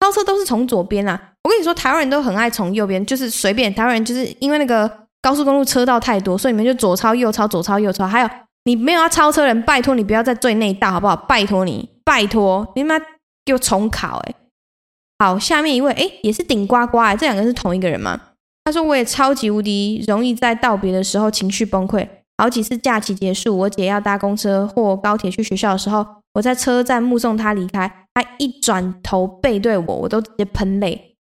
[0.00, 1.32] 超车都是从左边啊。
[1.44, 3.74] 我跟你说，台湾人都很爱从右边，就是随便。
[3.74, 4.90] 台湾人就是因为那个
[5.22, 8.06] 高速公路车道太多，所以你们就左超右超，左超右超。
[8.06, 8.28] 还有，
[8.64, 11.16] 你没有要超车人，拜托你不要在最内道，好不好？
[11.16, 12.98] 拜托你，拜托你妈
[13.46, 14.34] 给我重考哎。
[15.18, 18.20] 好，下面一位，哎，也是顶呱呱哎，这两个是同一个人吗？
[18.64, 22.06] 他说我也超级无敌容易在道别的时候情绪崩溃。
[22.40, 31.18] 好几次假期结束，我姐要搭公车或高铁去学校的时候，我在车站目送她离开，她一转头背对我，我都直接喷泪。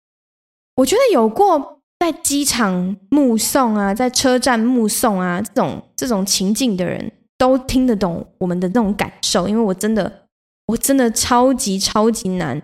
[0.75, 10.27] 我觉得有过在机场目送啊，在车站目送啊这种这种情境的人都听得懂我们的那种感受，因为我真的
[10.67, 12.61] 我真的超级超级难，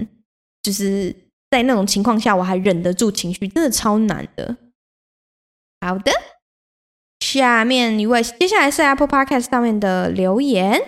[0.62, 1.12] 就是
[1.50, 4.56] 在那种情况下我还忍得住情绪，真的超难的。
[5.82, 6.12] 好的。
[7.40, 10.82] 下面一位，接下来是 Apple Podcast 上面的留言。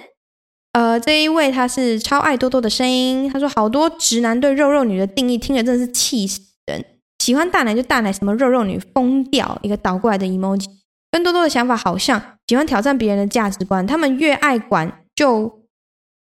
[0.73, 6.83] 呃，这一位他是超爱多多的声音，他说好多直男对肉肉女的定义，听着真的是气死人。
[7.19, 10.65] 喜欢大奶就大奶，什么肉肉女疯掉，一个倒过来的 emoji，
[11.11, 13.87] 跟多多的想法好像，喜欢挑战别人的价值观。
[13.87, 15.63] 他们越爱管就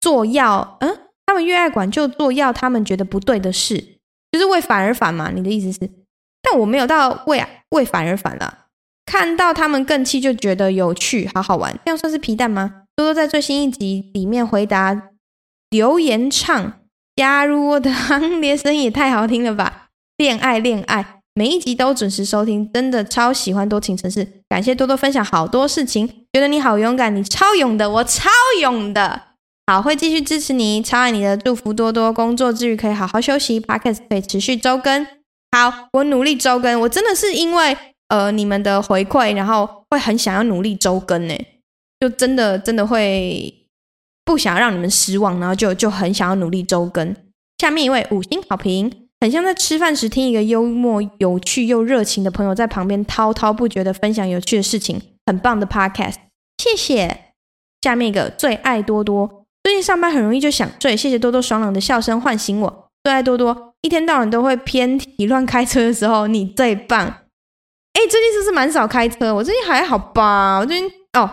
[0.00, 3.76] 做要，嗯，他们越爱管就做要他们觉得不对的事，
[4.32, 5.30] 就是为反而反嘛？
[5.30, 5.90] 你的意思是？
[6.42, 8.67] 但我没有到为啊为反而反啦。
[9.08, 12.82] 看到他们更气，就觉得有趣，好好玩，这样算是皮蛋吗？
[12.94, 15.08] 多多在最新一集里面回答
[15.70, 16.74] 留言唱，
[17.16, 19.86] 加入我的行列，声音也太好听了吧！
[20.18, 28.28] 恋爱恋爱，每一集都准时收听，真的超喜欢多情城市，感谢多多分享好多事情，觉得你好勇敢，你超勇的，我超
[28.60, 29.22] 勇的，
[29.68, 35.06] 好，会继续支持你，超爱你的，祝福多多工作之余可以好好休息，Podcast 可以持续周更，
[35.56, 37.74] 好，我努力周更，我真的是因为。
[38.08, 41.34] 呃，你们的回馈，然后会很想要努力周更呢，
[42.00, 43.66] 就真的真的会
[44.24, 47.14] 不想让你们失望，然后就就很想要努力周更。
[47.58, 56.14] 下面一位五星好评，很像在吃饭时听一个幽默、有趣又热情的朋友在旁边滔滔不绝的分享有趣的事情，很棒的 podcast，
[56.56, 57.24] 谢谢。
[57.82, 67.14] 下面一个最爱多多，最近上班很容易就想睡，谢谢多多爽朗的笑声唤醒我，最爱多多，一天到晚都会偏题乱开车的时候，你最棒。
[67.98, 69.34] 哎，最近是不是蛮少开车？
[69.34, 70.56] 我最近还好吧。
[70.58, 71.28] 我最近哦，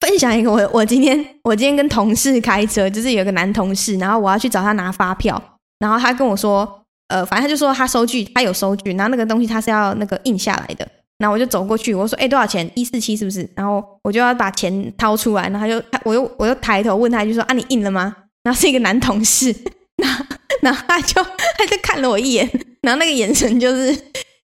[0.00, 5.40] 分享一个我我今天我今天跟同事开车，就是有个男同事，然后我要去找他拿发票，
[5.78, 10.84] 然后他跟我说，呃，反正他就说他收据，他有收据，然后那个东西他是要那个印下来的，
[11.18, 12.68] 然后我就走过去，我说，哎，多少钱？
[12.74, 13.48] 一四七是不是？
[13.54, 18.16] 然后我就要把钱掏出来，然后他就他我又我又抬头问他，就说啊，你印了吗？
[18.42, 19.54] 然后是一个男同事，
[20.02, 20.24] 然后
[20.60, 22.50] 然后他就他就看了我一眼，
[22.82, 23.96] 然后那个眼神就是。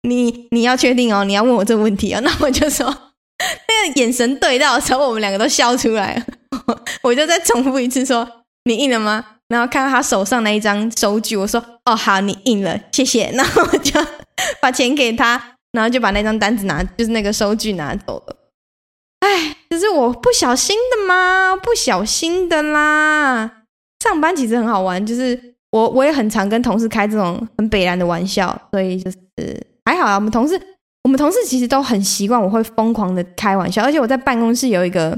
[0.03, 6.25] 你你要确定哦，你要问我这个问题哦， 那我就说，那个眼神对到的时候，我们两个都笑出来了。
[7.03, 8.27] 我就再重复一次说，
[8.63, 9.25] 你印了吗？
[9.49, 13.29] 然后看到他手上那一张收据，我说，哦，好，你印了，谢谢。
[13.35, 13.99] 然后我就
[14.61, 18.35] 把钱给他，然后就把那张单子拿，就是那个收据拿走了。
[19.19, 21.57] 哎，这是我不小心的吗？
[21.57, 23.63] 不小心的啦。
[24.03, 29.17] 上班其实很好玩，就是我我也很常跟同事开这种很北烂的玩笑，所以就是。
[29.89, 30.61] 还好啊，我们同事，
[31.03, 35.17] 我们同事其实都很习惯我会疯狂的开玩笑，而且我在办公室有一个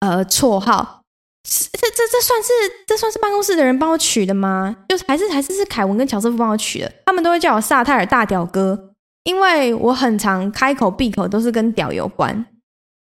[0.00, 1.02] 呃绰号，
[1.44, 2.48] 这这这算是
[2.84, 4.74] 这算是办公室的人帮我取的吗？
[4.88, 12.44] 就还是还是是凯文跟乔瑟夫帮我取的，他们都会叫我萨泰尔大屌哥，因为我很常开口闭口都是跟屌有关，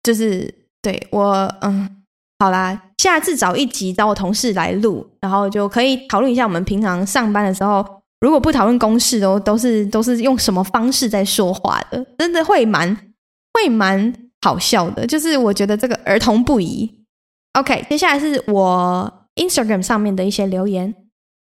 [0.04, 0.54] 就是
[0.84, 2.04] 对我嗯，
[2.38, 7.97] 好啦，下次找一集找我同事来录，然后就可以讨论一下我们平常上班的时候。
[8.20, 13.14] 如果不讨论公式，都都是都是用什么方式在说话的，真的会蛮
[13.54, 15.06] 会蛮好笑的。
[15.06, 17.06] 就是我觉得这个儿童不宜。
[17.54, 20.96] OK，接下来是我 Instagram 上面的一些留言。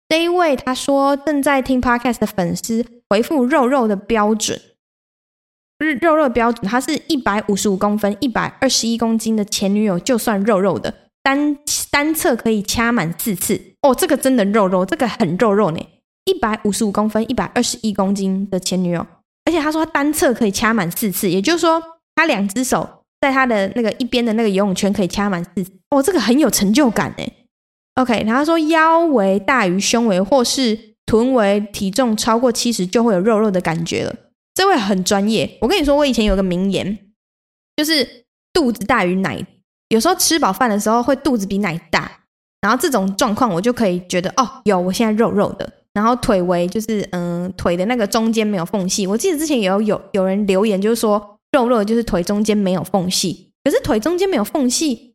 [0.09, 4.59] 这一位他说正在听 Podcast 的粉丝回复肉肉的标准，
[6.01, 10.93] 肉肉的标准，他是一百五十五公分、一百二十一公斤的前女友，就算肉肉的，
[11.23, 11.57] 单
[11.91, 13.59] 单侧可以掐满四次。
[13.81, 15.79] 哦，这个真的肉肉，这个很肉肉呢。
[16.25, 19.05] 一百五十五公分、一百二十一公斤的前女友，
[19.45, 21.81] 而且他说他单侧可以掐满四次，也就是说
[22.15, 22.87] 他两只手
[23.21, 25.71] 在他的那个一边的那个游泳圈可以掐满四次。
[25.89, 27.33] 哦，这个很有成就感诶。
[27.95, 34.15] OK，然后他说腰围大于胸围，或是臀围体重超过七十就会有肉肉的感觉了。
[34.55, 35.57] 这位很专业。
[35.61, 36.97] 我跟你说，我以前有个名言，
[37.75, 39.45] 就是肚子大于奶，
[39.89, 42.11] 有时候吃饱饭的时候会肚子比奶大。
[42.61, 49.05] 然后这种状况我就可以觉得哦，有我现在肉肉的，然后腿围就是嗯腿的那个中间没有缝隙。
[49.05, 55.13] 我记得之前也有有有人留言就是说肉肉就是腿中间没有缝隙，可是腿中间没有缝隙，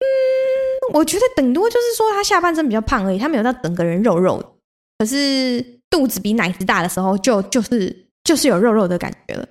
[0.00, 4.56] 嗯，我觉得顶多就是说他下半身比较胖而已，他没有到整个人肉肉。
[4.98, 9.48] 可是肚子比奶子大的时候就就是就是有肉肉的感觉了。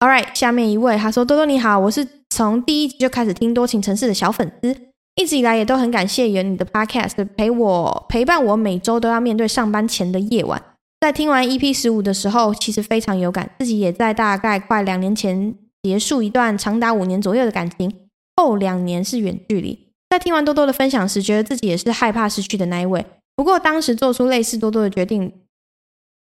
[0.00, 4.93] All right，下面一位他说多多你好，我是从第一集就开始听多情城市的小粉丝。
[5.16, 10.60] 一直以来也都很感谢有你的 podcast 陪我陪伴我每周都要面对上班前的夜晚。
[11.00, 17.92] 在听完 EP 十五的时候，其实非常有感，自己也在大概快两年前结束一段长达五年左右的感情，
[18.36, 19.88] 后两年是远距离。
[20.10, 23.04] 在听完多多的分享时，觉得自己也是害怕失去的那一位。
[23.36, 25.32] 不过当时做出类似多多的决定，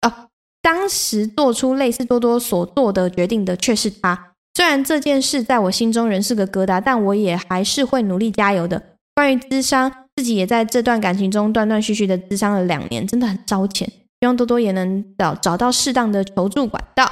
[0.02, 0.28] 哦，
[0.62, 4.34] 当时做出类似多多所做的决定的却是他。
[4.56, 8.82] 虽然这件事在我心中仍是个疙瘩，但我也还是会努力加油的。
[9.14, 13.86] 关于咨商，自己也在这段感情中断断续续的咨商了两年，真的很烧钱。
[14.22, 17.06] 希望多多也能找找到适当的求助管道。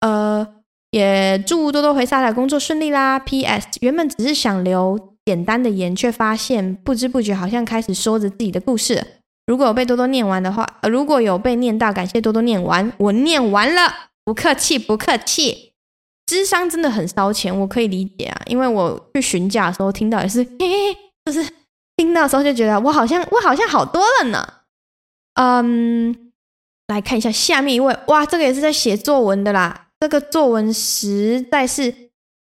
[0.00, 0.46] 呃，
[0.90, 3.20] 也祝多多回沙台工作顺利啦。
[3.20, 3.68] P.S.
[3.80, 9.06] 原本只是想留简单的言，却发现不知不觉好像开始说着自己的故事。
[9.46, 15.69] 如果有被多多念完的话，呃，如果有被念到，感谢多多念完，我念完了，不客气，不客气。
[16.30, 21.44] 智商真的很烧钱，我可以理解啊，因为我去询价的时候听到也是，嘿嘿，就是
[21.96, 24.46] 听到的时候就觉得我好像我好像好多了呢。
[25.34, 26.30] 嗯，
[26.86, 31.92] 来看一下下面一位，哇，这个也是在写作文的啦，这个作文实在是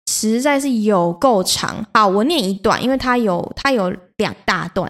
[0.09, 1.85] 实在是有够长。
[1.93, 4.89] 好，我念一段，因为它有它有两大段，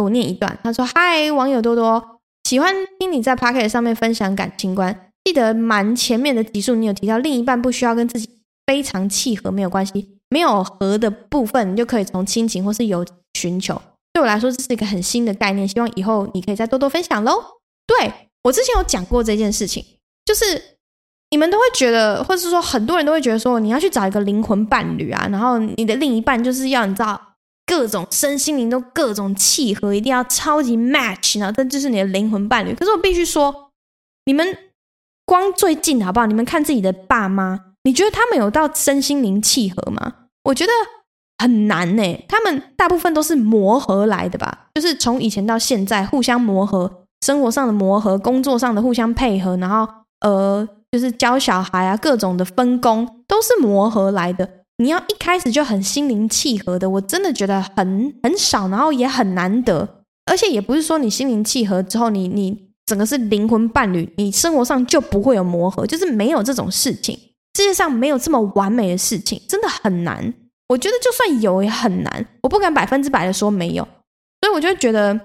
[0.00, 0.56] 我念一段。
[0.62, 8.30] 他说：“嗨，网友多多，喜欢听你在 Pocket 上面分享感情观。”记得蛮前面的集数，你有提到另一半不需要跟自己
[8.66, 13.04] 非常契合，没有关系，没有合的部分，你就可以从亲情或是有
[13.34, 13.78] 寻求。
[14.14, 17.44] 对我来说，这是一个很新的概念，希望以后你可以再多多分享喽。
[17.86, 18.10] 对，
[18.44, 19.84] 我之前有讲过这件事情，
[20.24, 20.78] 就是
[21.28, 27.20] 你们都会觉得，或是说很多人都会觉得说，你要去找一个灵魂伴侣啊，然后你的另一半就是要你知道
[27.66, 32.74] 各种身心灵都各种契合，一定要超级 match，然后这就是你的灵魂伴侣。
[32.74, 33.70] 可是我必须说，
[34.24, 34.56] 你们。
[35.28, 36.24] 光最近好不好？
[36.24, 40.14] 你们看自己的爸妈，你觉得他们有到身心灵契合吗？
[40.44, 40.72] 我觉得
[41.36, 42.24] 很难呢。
[42.26, 49.86] 他们大部分都是磨合来的吧，就是从以前到现在互相磨合，生活上的磨合，工作上的互相配合，然后
[50.20, 54.48] 呃，就是教小孩啊，各种的分工都是磨合来的。
[54.78, 59.86] 你要一开始就很心灵契合的，我真的觉得很很少，然后也很难得，
[60.24, 62.67] 而且也不是说你心灵契合之后，你你。
[62.88, 67.14] 整个是灵魂伴侣，你生活上就不会有磨合，就是没有这种事情。
[67.54, 70.32] 世界上没有这么完美的事情，真的很难。
[70.70, 73.86] 我觉得就算有也很难，我不敢百分之百的说没有。
[74.40, 75.20] 所以我就觉得，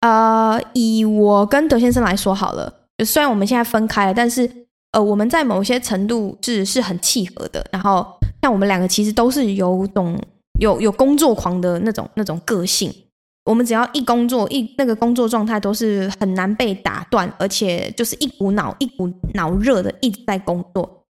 [0.00, 4.50] 呃，以我跟德先生来说好了，就虽然我们现在分开了，但是
[4.90, 7.64] 呃，我们在某些程度是是很契合的。
[7.70, 8.04] 然后
[8.42, 10.18] 像我们两个其实都是有种
[10.58, 12.92] 有有工作狂的那种那种个性。
[13.44, 21.04] 我们只要一工作，一那个工作状态都是很难被打断，而且就是一股脑一股脑热的一直在工作。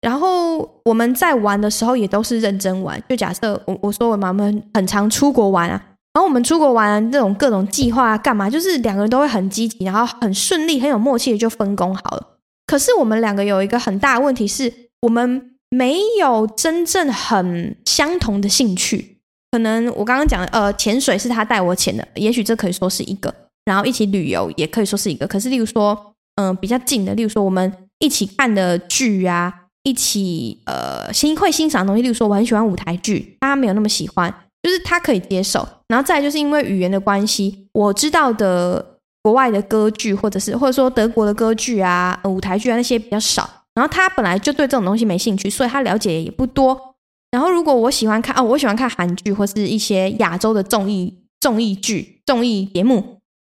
[0.00, 3.02] 然后我们在玩的时候也都是认真玩。
[3.08, 5.82] 就假设我我说我们很常出国玩啊，
[6.12, 12.38] 然后我们出国玩这种各种计划啊干嘛，就是两个人都会很积极，然后很顺利、很有默契的就分工好了。
[12.66, 19.17] 可是我们两个有一个很大的问题是，我们没有真正很相同的兴趣。
[19.50, 23.34] 可能我刚刚讲的，呃，潜水是他带我潜的，也许这可以说是一个。
[23.64, 25.26] 然后一起旅游也可以说是一个。
[25.26, 34.32] 可是，例如说，嗯、呃，比较近的，例如说我们一起看的剧啊，一起呃，欣会欣赏的东西，例如说我很喜欢舞台剧，他没有那么喜欢，
[34.62, 35.68] 就是他可以接受。
[35.88, 43.48] 然后再就是因为语言的关系，我知道的国外的歌剧，或者是或者说德国的歌剧啊、舞台剧啊那些比较少。
[43.74, 46.87] 然后他本来就对这种东西没兴趣，所以他了解也不多。
[47.30, 53.00] 然后，如果我喜欢看哦，我喜欢看韩剧或是一些亚洲的综艺综艺剧、综艺节目，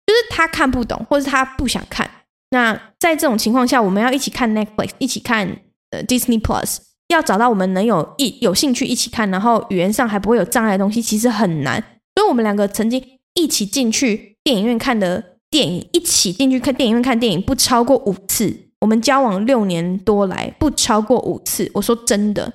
[0.06, 2.08] 就是他看不懂，或是他不想看。
[2.50, 5.48] 那在这种情况下，我们要一起看 Netflix，一起看
[5.90, 6.76] 呃 Disney Plus，
[7.08, 11.82] 要找到我们能有一有兴趣一起看，然后语言上还不会有障碍的东西，其实很难。
[12.14, 13.02] 所以我们两个曾经
[13.34, 18.68] 一起进去电影院看的电影，一起进去看电影院看电影，不超过五次。
[18.80, 21.68] 我们交往六年多来，不超过五次。
[21.74, 22.52] 我说真的。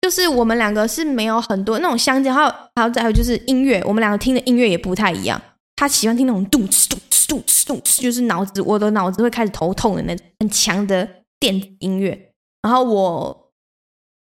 [0.00, 5.40] 就是我们两个是没有很多那种相近，还有还有再有就是音乐，我们两个听的音乐也不太一样。
[5.76, 12.30] 他喜欢听那种咚哧咚哧咚哧咚哧，就是脑子我的脑子会开始头痛的那种很强的电子音乐。
[12.62, 13.52] 然后我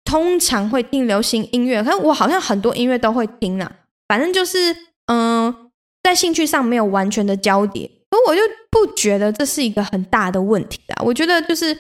[0.05, 3.71] 通常会听流行音乐，可是我好像很多音乐都会听啊。
[4.09, 5.71] 反正就是嗯，
[6.03, 11.03] 在兴趣上没有完全的交叠，可我就不觉得这是一个很大的问题啊。
[11.03, 11.77] 我觉得就是，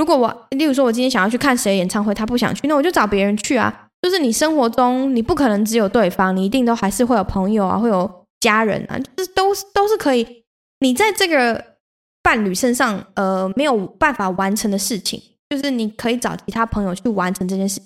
[0.00, 3.88] 如果我，例如说，我今天想要去看谁演唱会，他不想去，那我就找别人去啊。
[4.00, 10.42] 就是你生活中，你不可能只有对方，你一定都还是会有朋友啊，会有家人啊，就是都都是可以。
[10.78, 11.62] 你在这个
[12.22, 17.78] 伴侣身上，呃，没有办法完成的事情，就是你可以找其他朋友去完成这件事，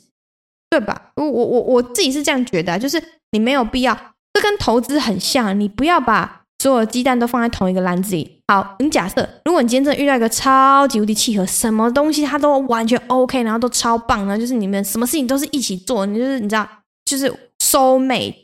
[0.71, 1.11] 对吧？
[1.17, 3.03] 我我我我自己是这样觉得，就是
[3.33, 3.93] 你没有必要，
[4.33, 8.41] 这跟投资很像，你不要把所有鸡蛋都放在同一个篮子里。
[8.49, 16.67] 好，你假设，如果你今天真的遇到一个超级无敌契合，什么东西他都完全 OK，然后都超棒呢，就是你们什么事情都是一起做，你就是你知道，
[17.05, 18.35] 就是 soul mate，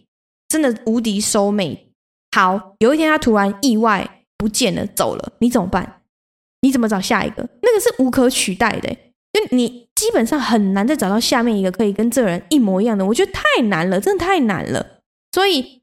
[0.51, 1.79] 真的无敌 soul mate。
[2.37, 4.07] 好，有一天他突然意外
[4.37, 6.03] 不见了，走了，你怎么办？
[6.61, 7.49] 你怎么找下一个？
[7.63, 8.95] 那个是无可取代的，
[9.33, 14.99] 就你基本上很难再找到下面一个可以跟这个人一模一样的，我觉得太难了，真的太难了，
[15.33, 15.80] 所以。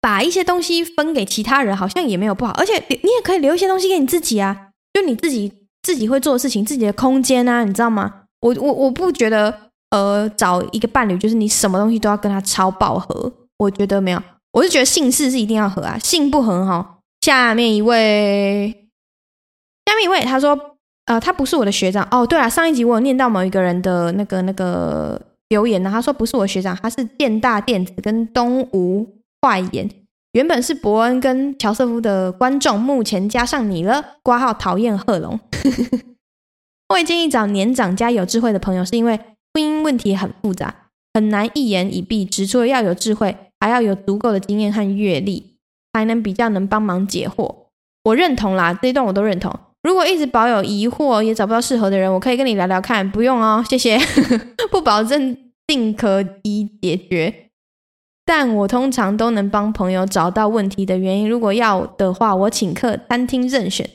[0.00, 8.22] 把一些东西分给其他人，好像也没有不好，而且你也可以留一些东西给你自己啊，就你自己自己会做的事情，自己的空间啊，你知道吗？
[8.40, 9.54] 我我我不觉得，
[9.90, 14.22] 呃，找一个伴侣就是你什么东西都要跟他超饱和，我觉得没有，
[14.52, 16.98] 我是觉得姓氏是一定要合啊，姓不合哈。
[17.20, 18.88] 下面一位，
[19.84, 20.58] 下面一位，他说，
[21.04, 22.26] 呃，他不是我的学长哦。
[22.26, 25.20] 对了，上一集我有念到某一个人的那个那个
[25.50, 29.19] 留言呢，他说不是我学长，他是建大电子跟东吴。
[29.40, 29.88] 坏眼，
[30.32, 34.16] 原本是伯恩跟乔瑟夫的观众，目前加上你了。
[34.22, 35.40] 挂号讨厌贺龙。
[36.88, 39.18] 我也建议找年长加有智慧的朋友，是因为
[39.54, 40.74] 婚姻问题很复杂，
[41.14, 42.46] 很难一言以蔽之。
[42.46, 45.56] 除了要有智慧，还要有足够的经验和阅历，
[45.92, 47.54] 才能比较能帮忙解惑。
[48.04, 49.52] 我认同啦，这一段我都认同。
[49.82, 53.08] 如果一直保有疑惑，也找不到适合的人，我可以跟你聊聊看。
[53.10, 53.98] 不用哦，谢谢，
[54.70, 55.36] 不保证
[55.66, 57.49] 定可以解决。
[58.32, 61.28] 但我通常都能帮朋友找到问题的原因。
[61.28, 63.90] 如果要的话，我请客餐厅任选。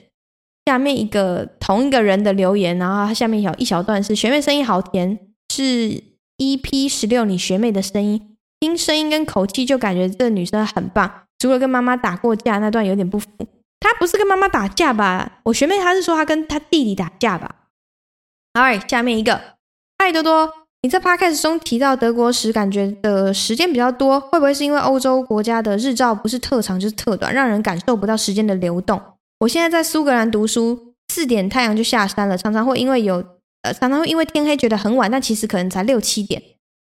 [0.65, 5.17] 下面一个同一个人的留言，然后他下面有一小段是学妹声音好甜，
[5.53, 6.03] 是
[6.37, 11.09] EP 十六你学妹的声音，听声音跟口气就感觉这女生很棒。
[11.39, 13.29] 除了跟妈妈打过架那段有点不符，
[13.79, 15.39] 她不是跟妈妈打架吧？
[15.43, 17.55] 我学妹她是说她跟她弟弟打架吧？
[18.53, 19.39] 好，right, 下面一个，
[19.97, 20.64] 嗨多多。
[20.85, 29.01] 你在 podcast 中提到德国时，感觉的时间比较多，会不会是因为欧洲国家的日照不是特长就是特短，让人感受不到时间的流动？
[29.39, 33.15] 我现在在苏格兰读书，四点太阳就下山了，常常会因为有
[33.63, 36.39] 呃，常常会因为天黑觉得很晚，但其实可能才六七点。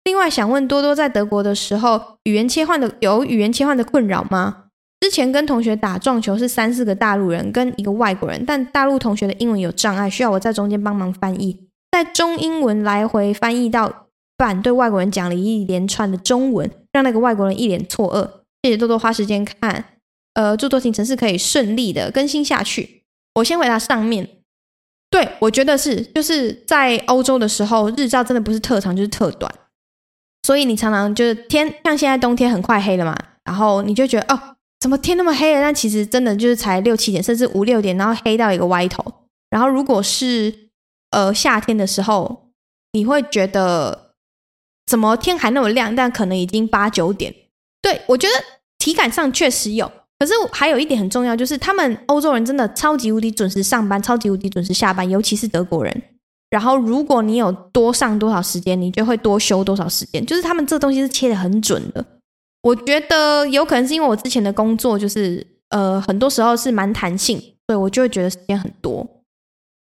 [0.06, 4.68] 另外，想问多多在德国的时候，语言切换的有语言切换的困扰吗？
[5.02, 11.68] 之前跟同学打撞球是三四个大陆人跟一个外国人，但大陆同学的英文有障碍，需要我在中间帮忙翻译。
[12.04, 18.40] 在中英文来回翻译到半，对外国人讲了一连串的中文，让那个外国人一脸错愕。
[18.64, 19.84] 谢谢多多花时间看，
[20.34, 23.04] 呃，祝多行程是可以顺利的更新下去。
[23.36, 24.30] 我先回答上面，
[25.10, 29.54] 对，我觉得是，就是在欧洲的时候，日照真的不是特长就是特短，
[30.44, 35.62] 所以你常常就是天，像现在冬天很快黑了嘛，然后你就觉得哦，怎么天那么黑了？
[35.62, 39.04] 但其实真的就是才六七点，甚至五六点，然后黑到一个歪头。
[39.50, 40.69] 然后如果是
[41.12, 42.50] 呃，夏天的时候，
[42.94, 44.14] 你会觉得
[44.86, 47.34] 怎么天还那么亮，但可能已经八九点。
[47.82, 48.34] 对，我觉得
[48.78, 56.02] 体感上确实有，可是还有一点很重要，就是他们欧洲人真的超级无敌准时上班，超级无敌准时下班，尤其是德国人。
[56.50, 62.04] 然后，如果你有多上多少时间，你就会多休多少时间，就是他们这东西是切的很准的。
[62.64, 67.38] 我觉得有可能是因为我之前的工作就是呃，很多时候是蛮弹性，
[67.68, 69.08] 所以我就会觉得时间很多。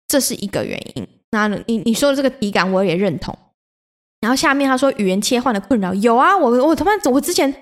[0.08, 1.06] 这是一个原因。
[1.30, 3.36] 那你你说的这个体感我也认同。
[4.20, 7.52] 然后下面他说语言切换的困扰有啊，我我他妈我之前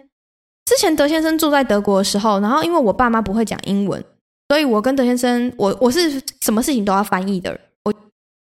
[0.65, 4.03] 之前德先生住在德国的时候，然后因为我爸妈不会讲英文，
[4.49, 7.61] 所以我跟德先生我我是什么事情都要翻译的。
[7.85, 7.93] 我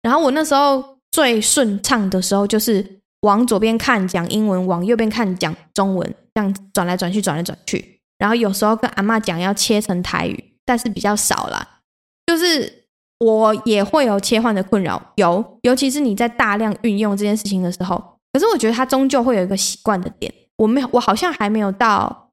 [0.01, 7.99] 然后我那时候最顺畅的时候就是往左边看讲英文，往右边看讲中文，这样转来转去转来转去。
[8.17, 11.81] 然后有时候跟阿嬷讲要切成台语，但是比较少啦，
[12.25, 12.78] 就是。
[13.19, 18.01] 我也会有切换的困扰，有，尤其是你在大量运用这件事情的时候。
[18.31, 20.33] 可是我觉得它终究会有一个习惯的点。
[20.57, 22.31] 我没有，我好像还没有到，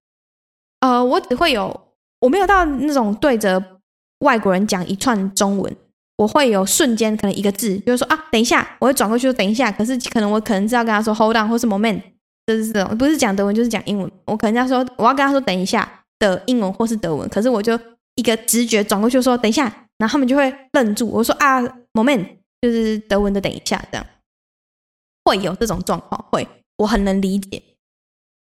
[0.81, 1.81] 呃，我只会有，
[2.21, 3.63] 我没有到那种对着
[4.21, 5.77] 外国人讲一串中文，
[6.19, 9.73] 我会有瞬间可能一个字，就是说啊，等一下，我会转过去说等一下。
[9.73, 12.01] 可是可能我可能是要跟他说 hold on 或是 moment，
[12.47, 14.09] 就是这种，不是讲德文就是讲英文。
[14.27, 17.79] 我可能要说我要跟他说等一下的英文或是德文，可是我就
[18.17, 19.73] 一个直觉转过去说等一下。
[19.99, 21.09] 然后他们就会愣住。
[21.09, 21.61] 我说啊
[21.93, 22.27] ，moment，
[22.61, 24.07] 就是德文的等一下，这样
[25.25, 26.47] 会有这种状况，会，
[26.79, 27.63] 我很能理解。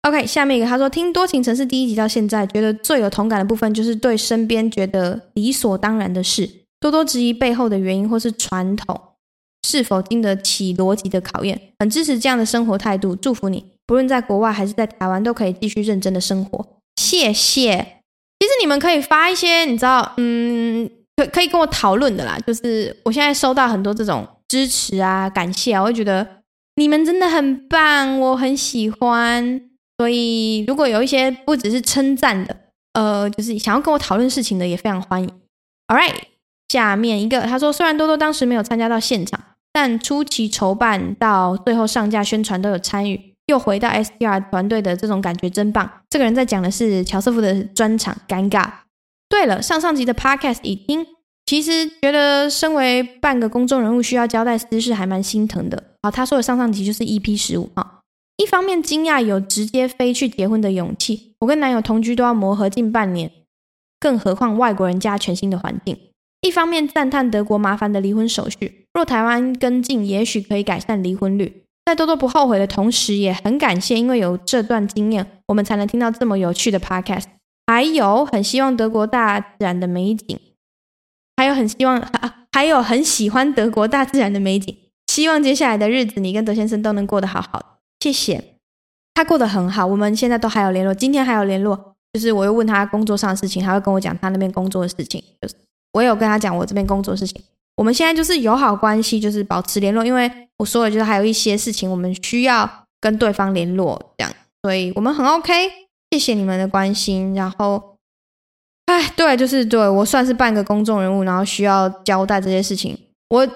[0.03, 6.47] OK，下面一个他说，听多情城市第一集到现在，觉得最有同感的部分就是对身边觉得理所当然的事，
[6.79, 9.01] 多多质疑背后的原因或是传统
[9.67, 11.59] 是否经得起逻辑的考验。
[11.79, 16.63] 很支持这样的生活态度，祝福你，不论在国外还是在台湾，都可以继续认真的生活。
[16.97, 18.01] 谢谢。
[18.39, 22.37] 其实你们可以发一些，你知道，嗯，可可以跟我讨论的啦。
[22.45, 26.27] 就是我现在收到很多这种支持啊、感谢啊，我会觉得
[26.75, 29.61] 你们真的很棒，我很喜欢。
[29.97, 32.57] 所以，如果有一些不只是称赞的，
[32.93, 35.29] 呃，就是想要跟我讨论事情的，也非常欢迎。
[35.87, 36.15] All right，
[36.67, 39.39] 下面一个，他说，虽然多多当时没有参加到现场，
[39.71, 45.89] 但初期筹办到最后上架宣传都有参与，又回到 SDR 团队的这种感觉真棒。
[46.09, 48.69] 这个人在讲的是乔瑟夫的专场，尴尬。
[49.27, 51.05] 对了，上上集的 Podcast 已听，
[51.45, 55.83] 其实觉得身为半个公众人物，需要交代私事，还蛮心疼的。
[56.03, 58.01] 好，他说的上上集就是 EP 十五号。
[58.37, 63.31] 一方面惊讶有直接飞去结婚的勇气，我跟男友同居都要磨合近半年，
[63.99, 65.97] 更何况外国人加全新的环境。
[66.41, 71.63] 一方面赞叹德国麻烦的离婚手续，若台湾跟进，也许可以改善离婚率。
[71.85, 77.25] 在多多不后悔的同时，也很感谢，因为有这段经验，我们才能听到这么有趣的 podcast。
[77.67, 80.39] 还有很希望德国大自然的美景，
[81.37, 82.01] 还有很希望，
[82.51, 84.77] 还有很喜欢德国大自然的美景。
[85.07, 87.65] 希望接下来的日子，你跟德先生都能过得好好的。
[87.99, 88.55] 谢谢，
[89.13, 95.55] 他过得很好，我们现在都还有联络，今天还有联络，就是我又问他工作上的事情，他会跟我讲他那边工作的事情，就是
[95.93, 97.41] 我有跟他讲我这边工作的事情，
[97.77, 105.51] 我们现在就是友好关系，就是保持联络，因为我说了，就是还有一些事情我们需要跟对方联络，这样，所以我们很 OK，
[106.11, 107.97] 谢谢你们的关心，然后，
[108.85, 112.97] 哎，对，就是对我算是半个公众人物，然后需要交代这些事情，
[113.29, 113.47] 我。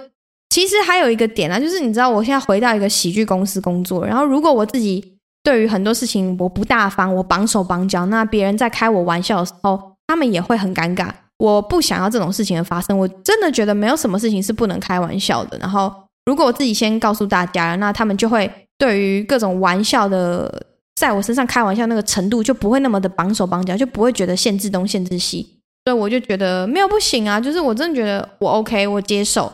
[0.51, 11.11] 其实还有一个点啊，就是你知道，我现在回到一个喜剧公司工作，然后如果我自己对于很多事情我不大方，我绑手绑脚，那别人在开我玩笑的时候，他们也会很尴尬。
[11.37, 15.57] 我不想要这种事情的发生，我真的觉得没有什么事情是不能开玩笑的。
[15.59, 15.93] 然后
[16.25, 20.65] 如果我自己先告诉大家，那他们就会对于各种玩笑的
[20.99, 25.61] 在我身上开玩笑那个程度就不会那么的绑手绑脚，就不会觉得限制东限制西。
[25.85, 29.49] 所以我就觉得没有不行啊，就是我真的觉得我 OK，我接受。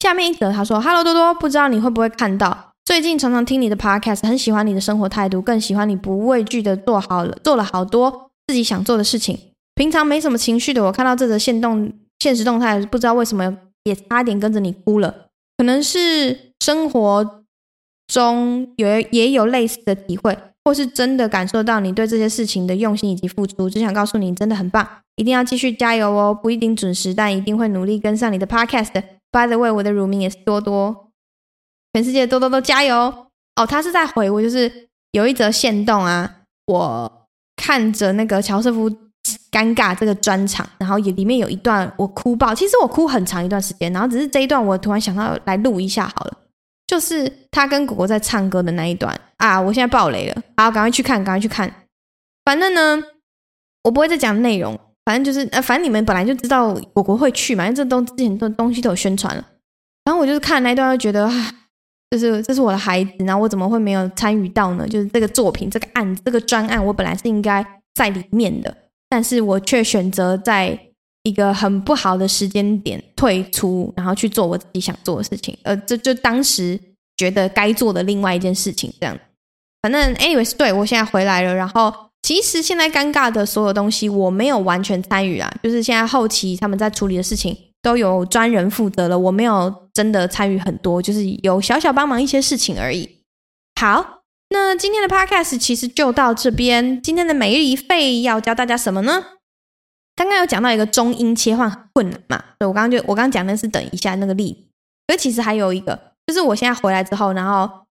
[0.00, 2.72] 下面一则，他说：“Hello 多多，不知道你会不会看到？
[2.84, 9.38] 最近常常听你的 Podcast，很喜欢你的生活态度，更喜欢你不畏惧的做好了做了好多自己想做的事情。
[9.76, 15.26] 平常没什么情绪的我，看到这则现动现实动态，不知道为什么也差点跟着你哭了。
[15.58, 17.44] 可能是生活
[18.08, 20.36] 中有也有类似的体会，
[20.66, 23.70] 或是真的感受到你对这些事情的用心以及付出。
[23.70, 26.34] 只想告诉你，真的很棒，一定要继续加油哦！
[26.34, 29.00] 不一定准时，但一定会努力跟上你的 Podcast。”
[29.30, 31.12] By the way，我的乳名也是多多，
[31.92, 32.96] 全世界多多都加油
[33.54, 33.64] 哦！
[33.64, 38.90] 他是在回我，就是有一则线动啊，我看着那个乔瑟夫
[39.52, 46.38] 尴尬这个专场，然后也里面有一段我哭爆，其实我哭很长一段时间，然后只是这一段我突然想到来录一下好了，
[46.86, 51.72] 就是他跟果果在唱歌的那一段啊，我现在爆雷了，好，赶快去看，赶快去看，
[52.44, 53.02] 反正呢，
[53.82, 54.78] 我不会再讲内容。
[55.04, 59.44] 反正就是呃，反正你们本来就知道果果会去嘛，因为这东之前的东西都有宣传了。
[60.04, 61.54] 然后我就是看那一段，就觉得啊，
[62.10, 64.84] 就是这是我的孩子，然后我怎么会没有参与到呢？
[64.88, 67.64] 就是这个作品、这个案、这个专案，我本来是应该
[67.94, 68.76] 在里面的，
[69.08, 70.76] 但是我却选择在
[71.26, 75.56] 一个很不好的时间点退出，然后去做我自己想做的事情。
[75.62, 76.78] 呃，这就当时
[77.16, 79.18] 觉得该做的另外一件事情，这样。
[79.82, 81.92] 反正 anyways，对，我现在回来了，然后。
[82.22, 93.08] 其实现在尴尬的所有东西我没有完全参与啊，就是现在后期他们在处理的事情都有专人负责了，我没有真的参与很多，就是有小小帮忙一些事情而已。
[93.80, 97.00] 好，那今天的 podcast 其实就到这边。
[97.00, 99.22] 今天的每日一费要教大家什么呢？
[100.16, 104.68] 刚刚有讲到一个中英切换很困难嘛，所以我刚刚就我刚刚讲的是等一下那个例子，
[105.06, 105.96] 可其实还有一个，
[106.26, 107.86] 就是我现在回来之后，然后。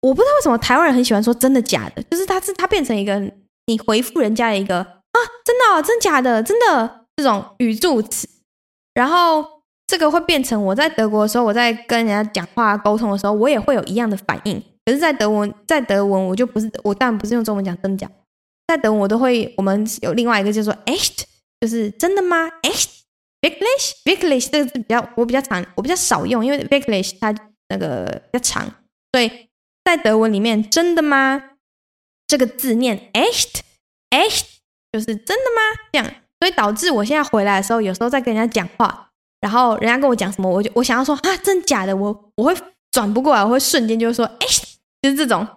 [0.00, 3.18] 我不知道为什么台湾人很喜欢说真的假的，就是它是它变成一个
[3.66, 8.28] 你回复人家的一个啊，真的哦，真假的，真的这种语助词，
[8.94, 9.44] 然后
[9.88, 14.62] 这个会变成我在德国的时候，我在跟人家讲话沟通的时候，我也会有一样的反应。
[14.84, 18.08] 可是，在德文，在德文我就不是，我当然不是用中文讲真假，
[18.68, 21.24] 在德文我都会，我们有另外一个叫做 echt，
[21.60, 27.34] 就是真的吗？echt，wirklich，wirklich，这个字比较我比较常，我比较少用，因为 wirklich 它
[27.68, 28.70] 那个比较长，
[29.10, 29.48] 所以。
[29.84, 31.42] 在德文里面，真的吗？
[32.26, 34.42] 这个字念 echt，echt
[34.92, 35.62] 就是真的吗？
[35.90, 36.06] 这样，
[36.38, 39.08] 所以导致我现在回来的时候，有时候在跟人家讲话，
[39.40, 42.54] 然后人家跟我讲什么，我就我想要说啊，真假的，我我会
[42.90, 44.62] 转不过来，我会瞬间就说 echt，
[45.00, 45.48] 就是这种，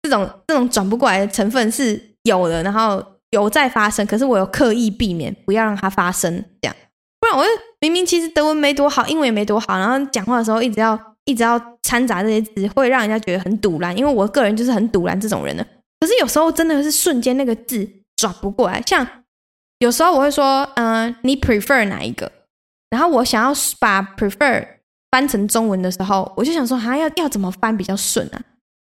[0.00, 6.76] 这种这种转不过来的成分是有的，然后有在发生，可是我有刻意避免不要让它发生，这样，
[7.20, 7.44] 不然我
[7.80, 15.66] 明明其实德文没多好，英文也没多好，然后讲话的时候一直要一直要掺杂这些字，会让人家觉得很赌烂，因为我个人就是很赌烂这种人的。
[16.00, 19.06] 可是有时候真的是瞬间那个字转不过来，像
[19.78, 22.30] 有时候我会说，嗯、你 prefer 哪一个？
[22.90, 24.66] 然后我想要把 prefer
[25.10, 28.40] 翻成中文的时候，我就想说，哈，要要怎么翻比较顺啊？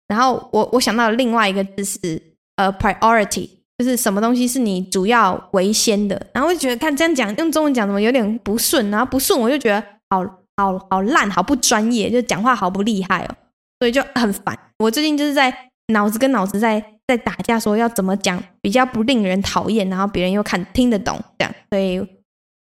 [0.09, 2.23] 然后我我想到另外一个字是
[2.57, 3.49] 呃 priority，
[3.79, 6.27] 就是什么东西是你主要为先的。
[6.33, 10.25] 然后我就觉得看这样讲用中文讲怎么有点不顺，然后不顺我就觉得好
[10.57, 13.35] 好好烂，好不专业，就讲话好不厉害哦，
[13.81, 14.59] 所以就很烦。
[14.79, 15.55] 我最近就是在
[15.93, 22.07] 脑子跟脑子在在打架，说要怎么讲比较不令人讨厌，然后别人又看听得懂这样，所以。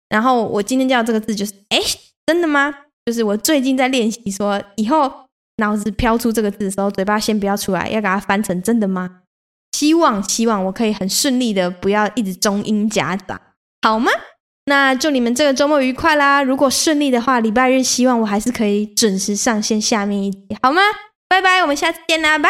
[0.10, 1.80] 然后我今天叫这个字就是，哎，
[2.28, 2.72] 真的吗？
[3.04, 5.12] 就是我最近在练习说，以后
[5.58, 9.22] 脑子飘出这个字的时候，嘴巴先不要出来，要给它翻成真的吗？
[9.84, 13.38] 希望希望我可以很顺利的，不要一直中英夹杂，
[13.82, 14.10] 好吗？
[14.68, 16.42] 那祝你们这个周末愉快啦！
[16.42, 20.82] 如果顺利的话，礼拜日希望我还是可以准时上线下面一集，好吗？
[21.28, 22.50] 拜拜，我们下次见啦，拜。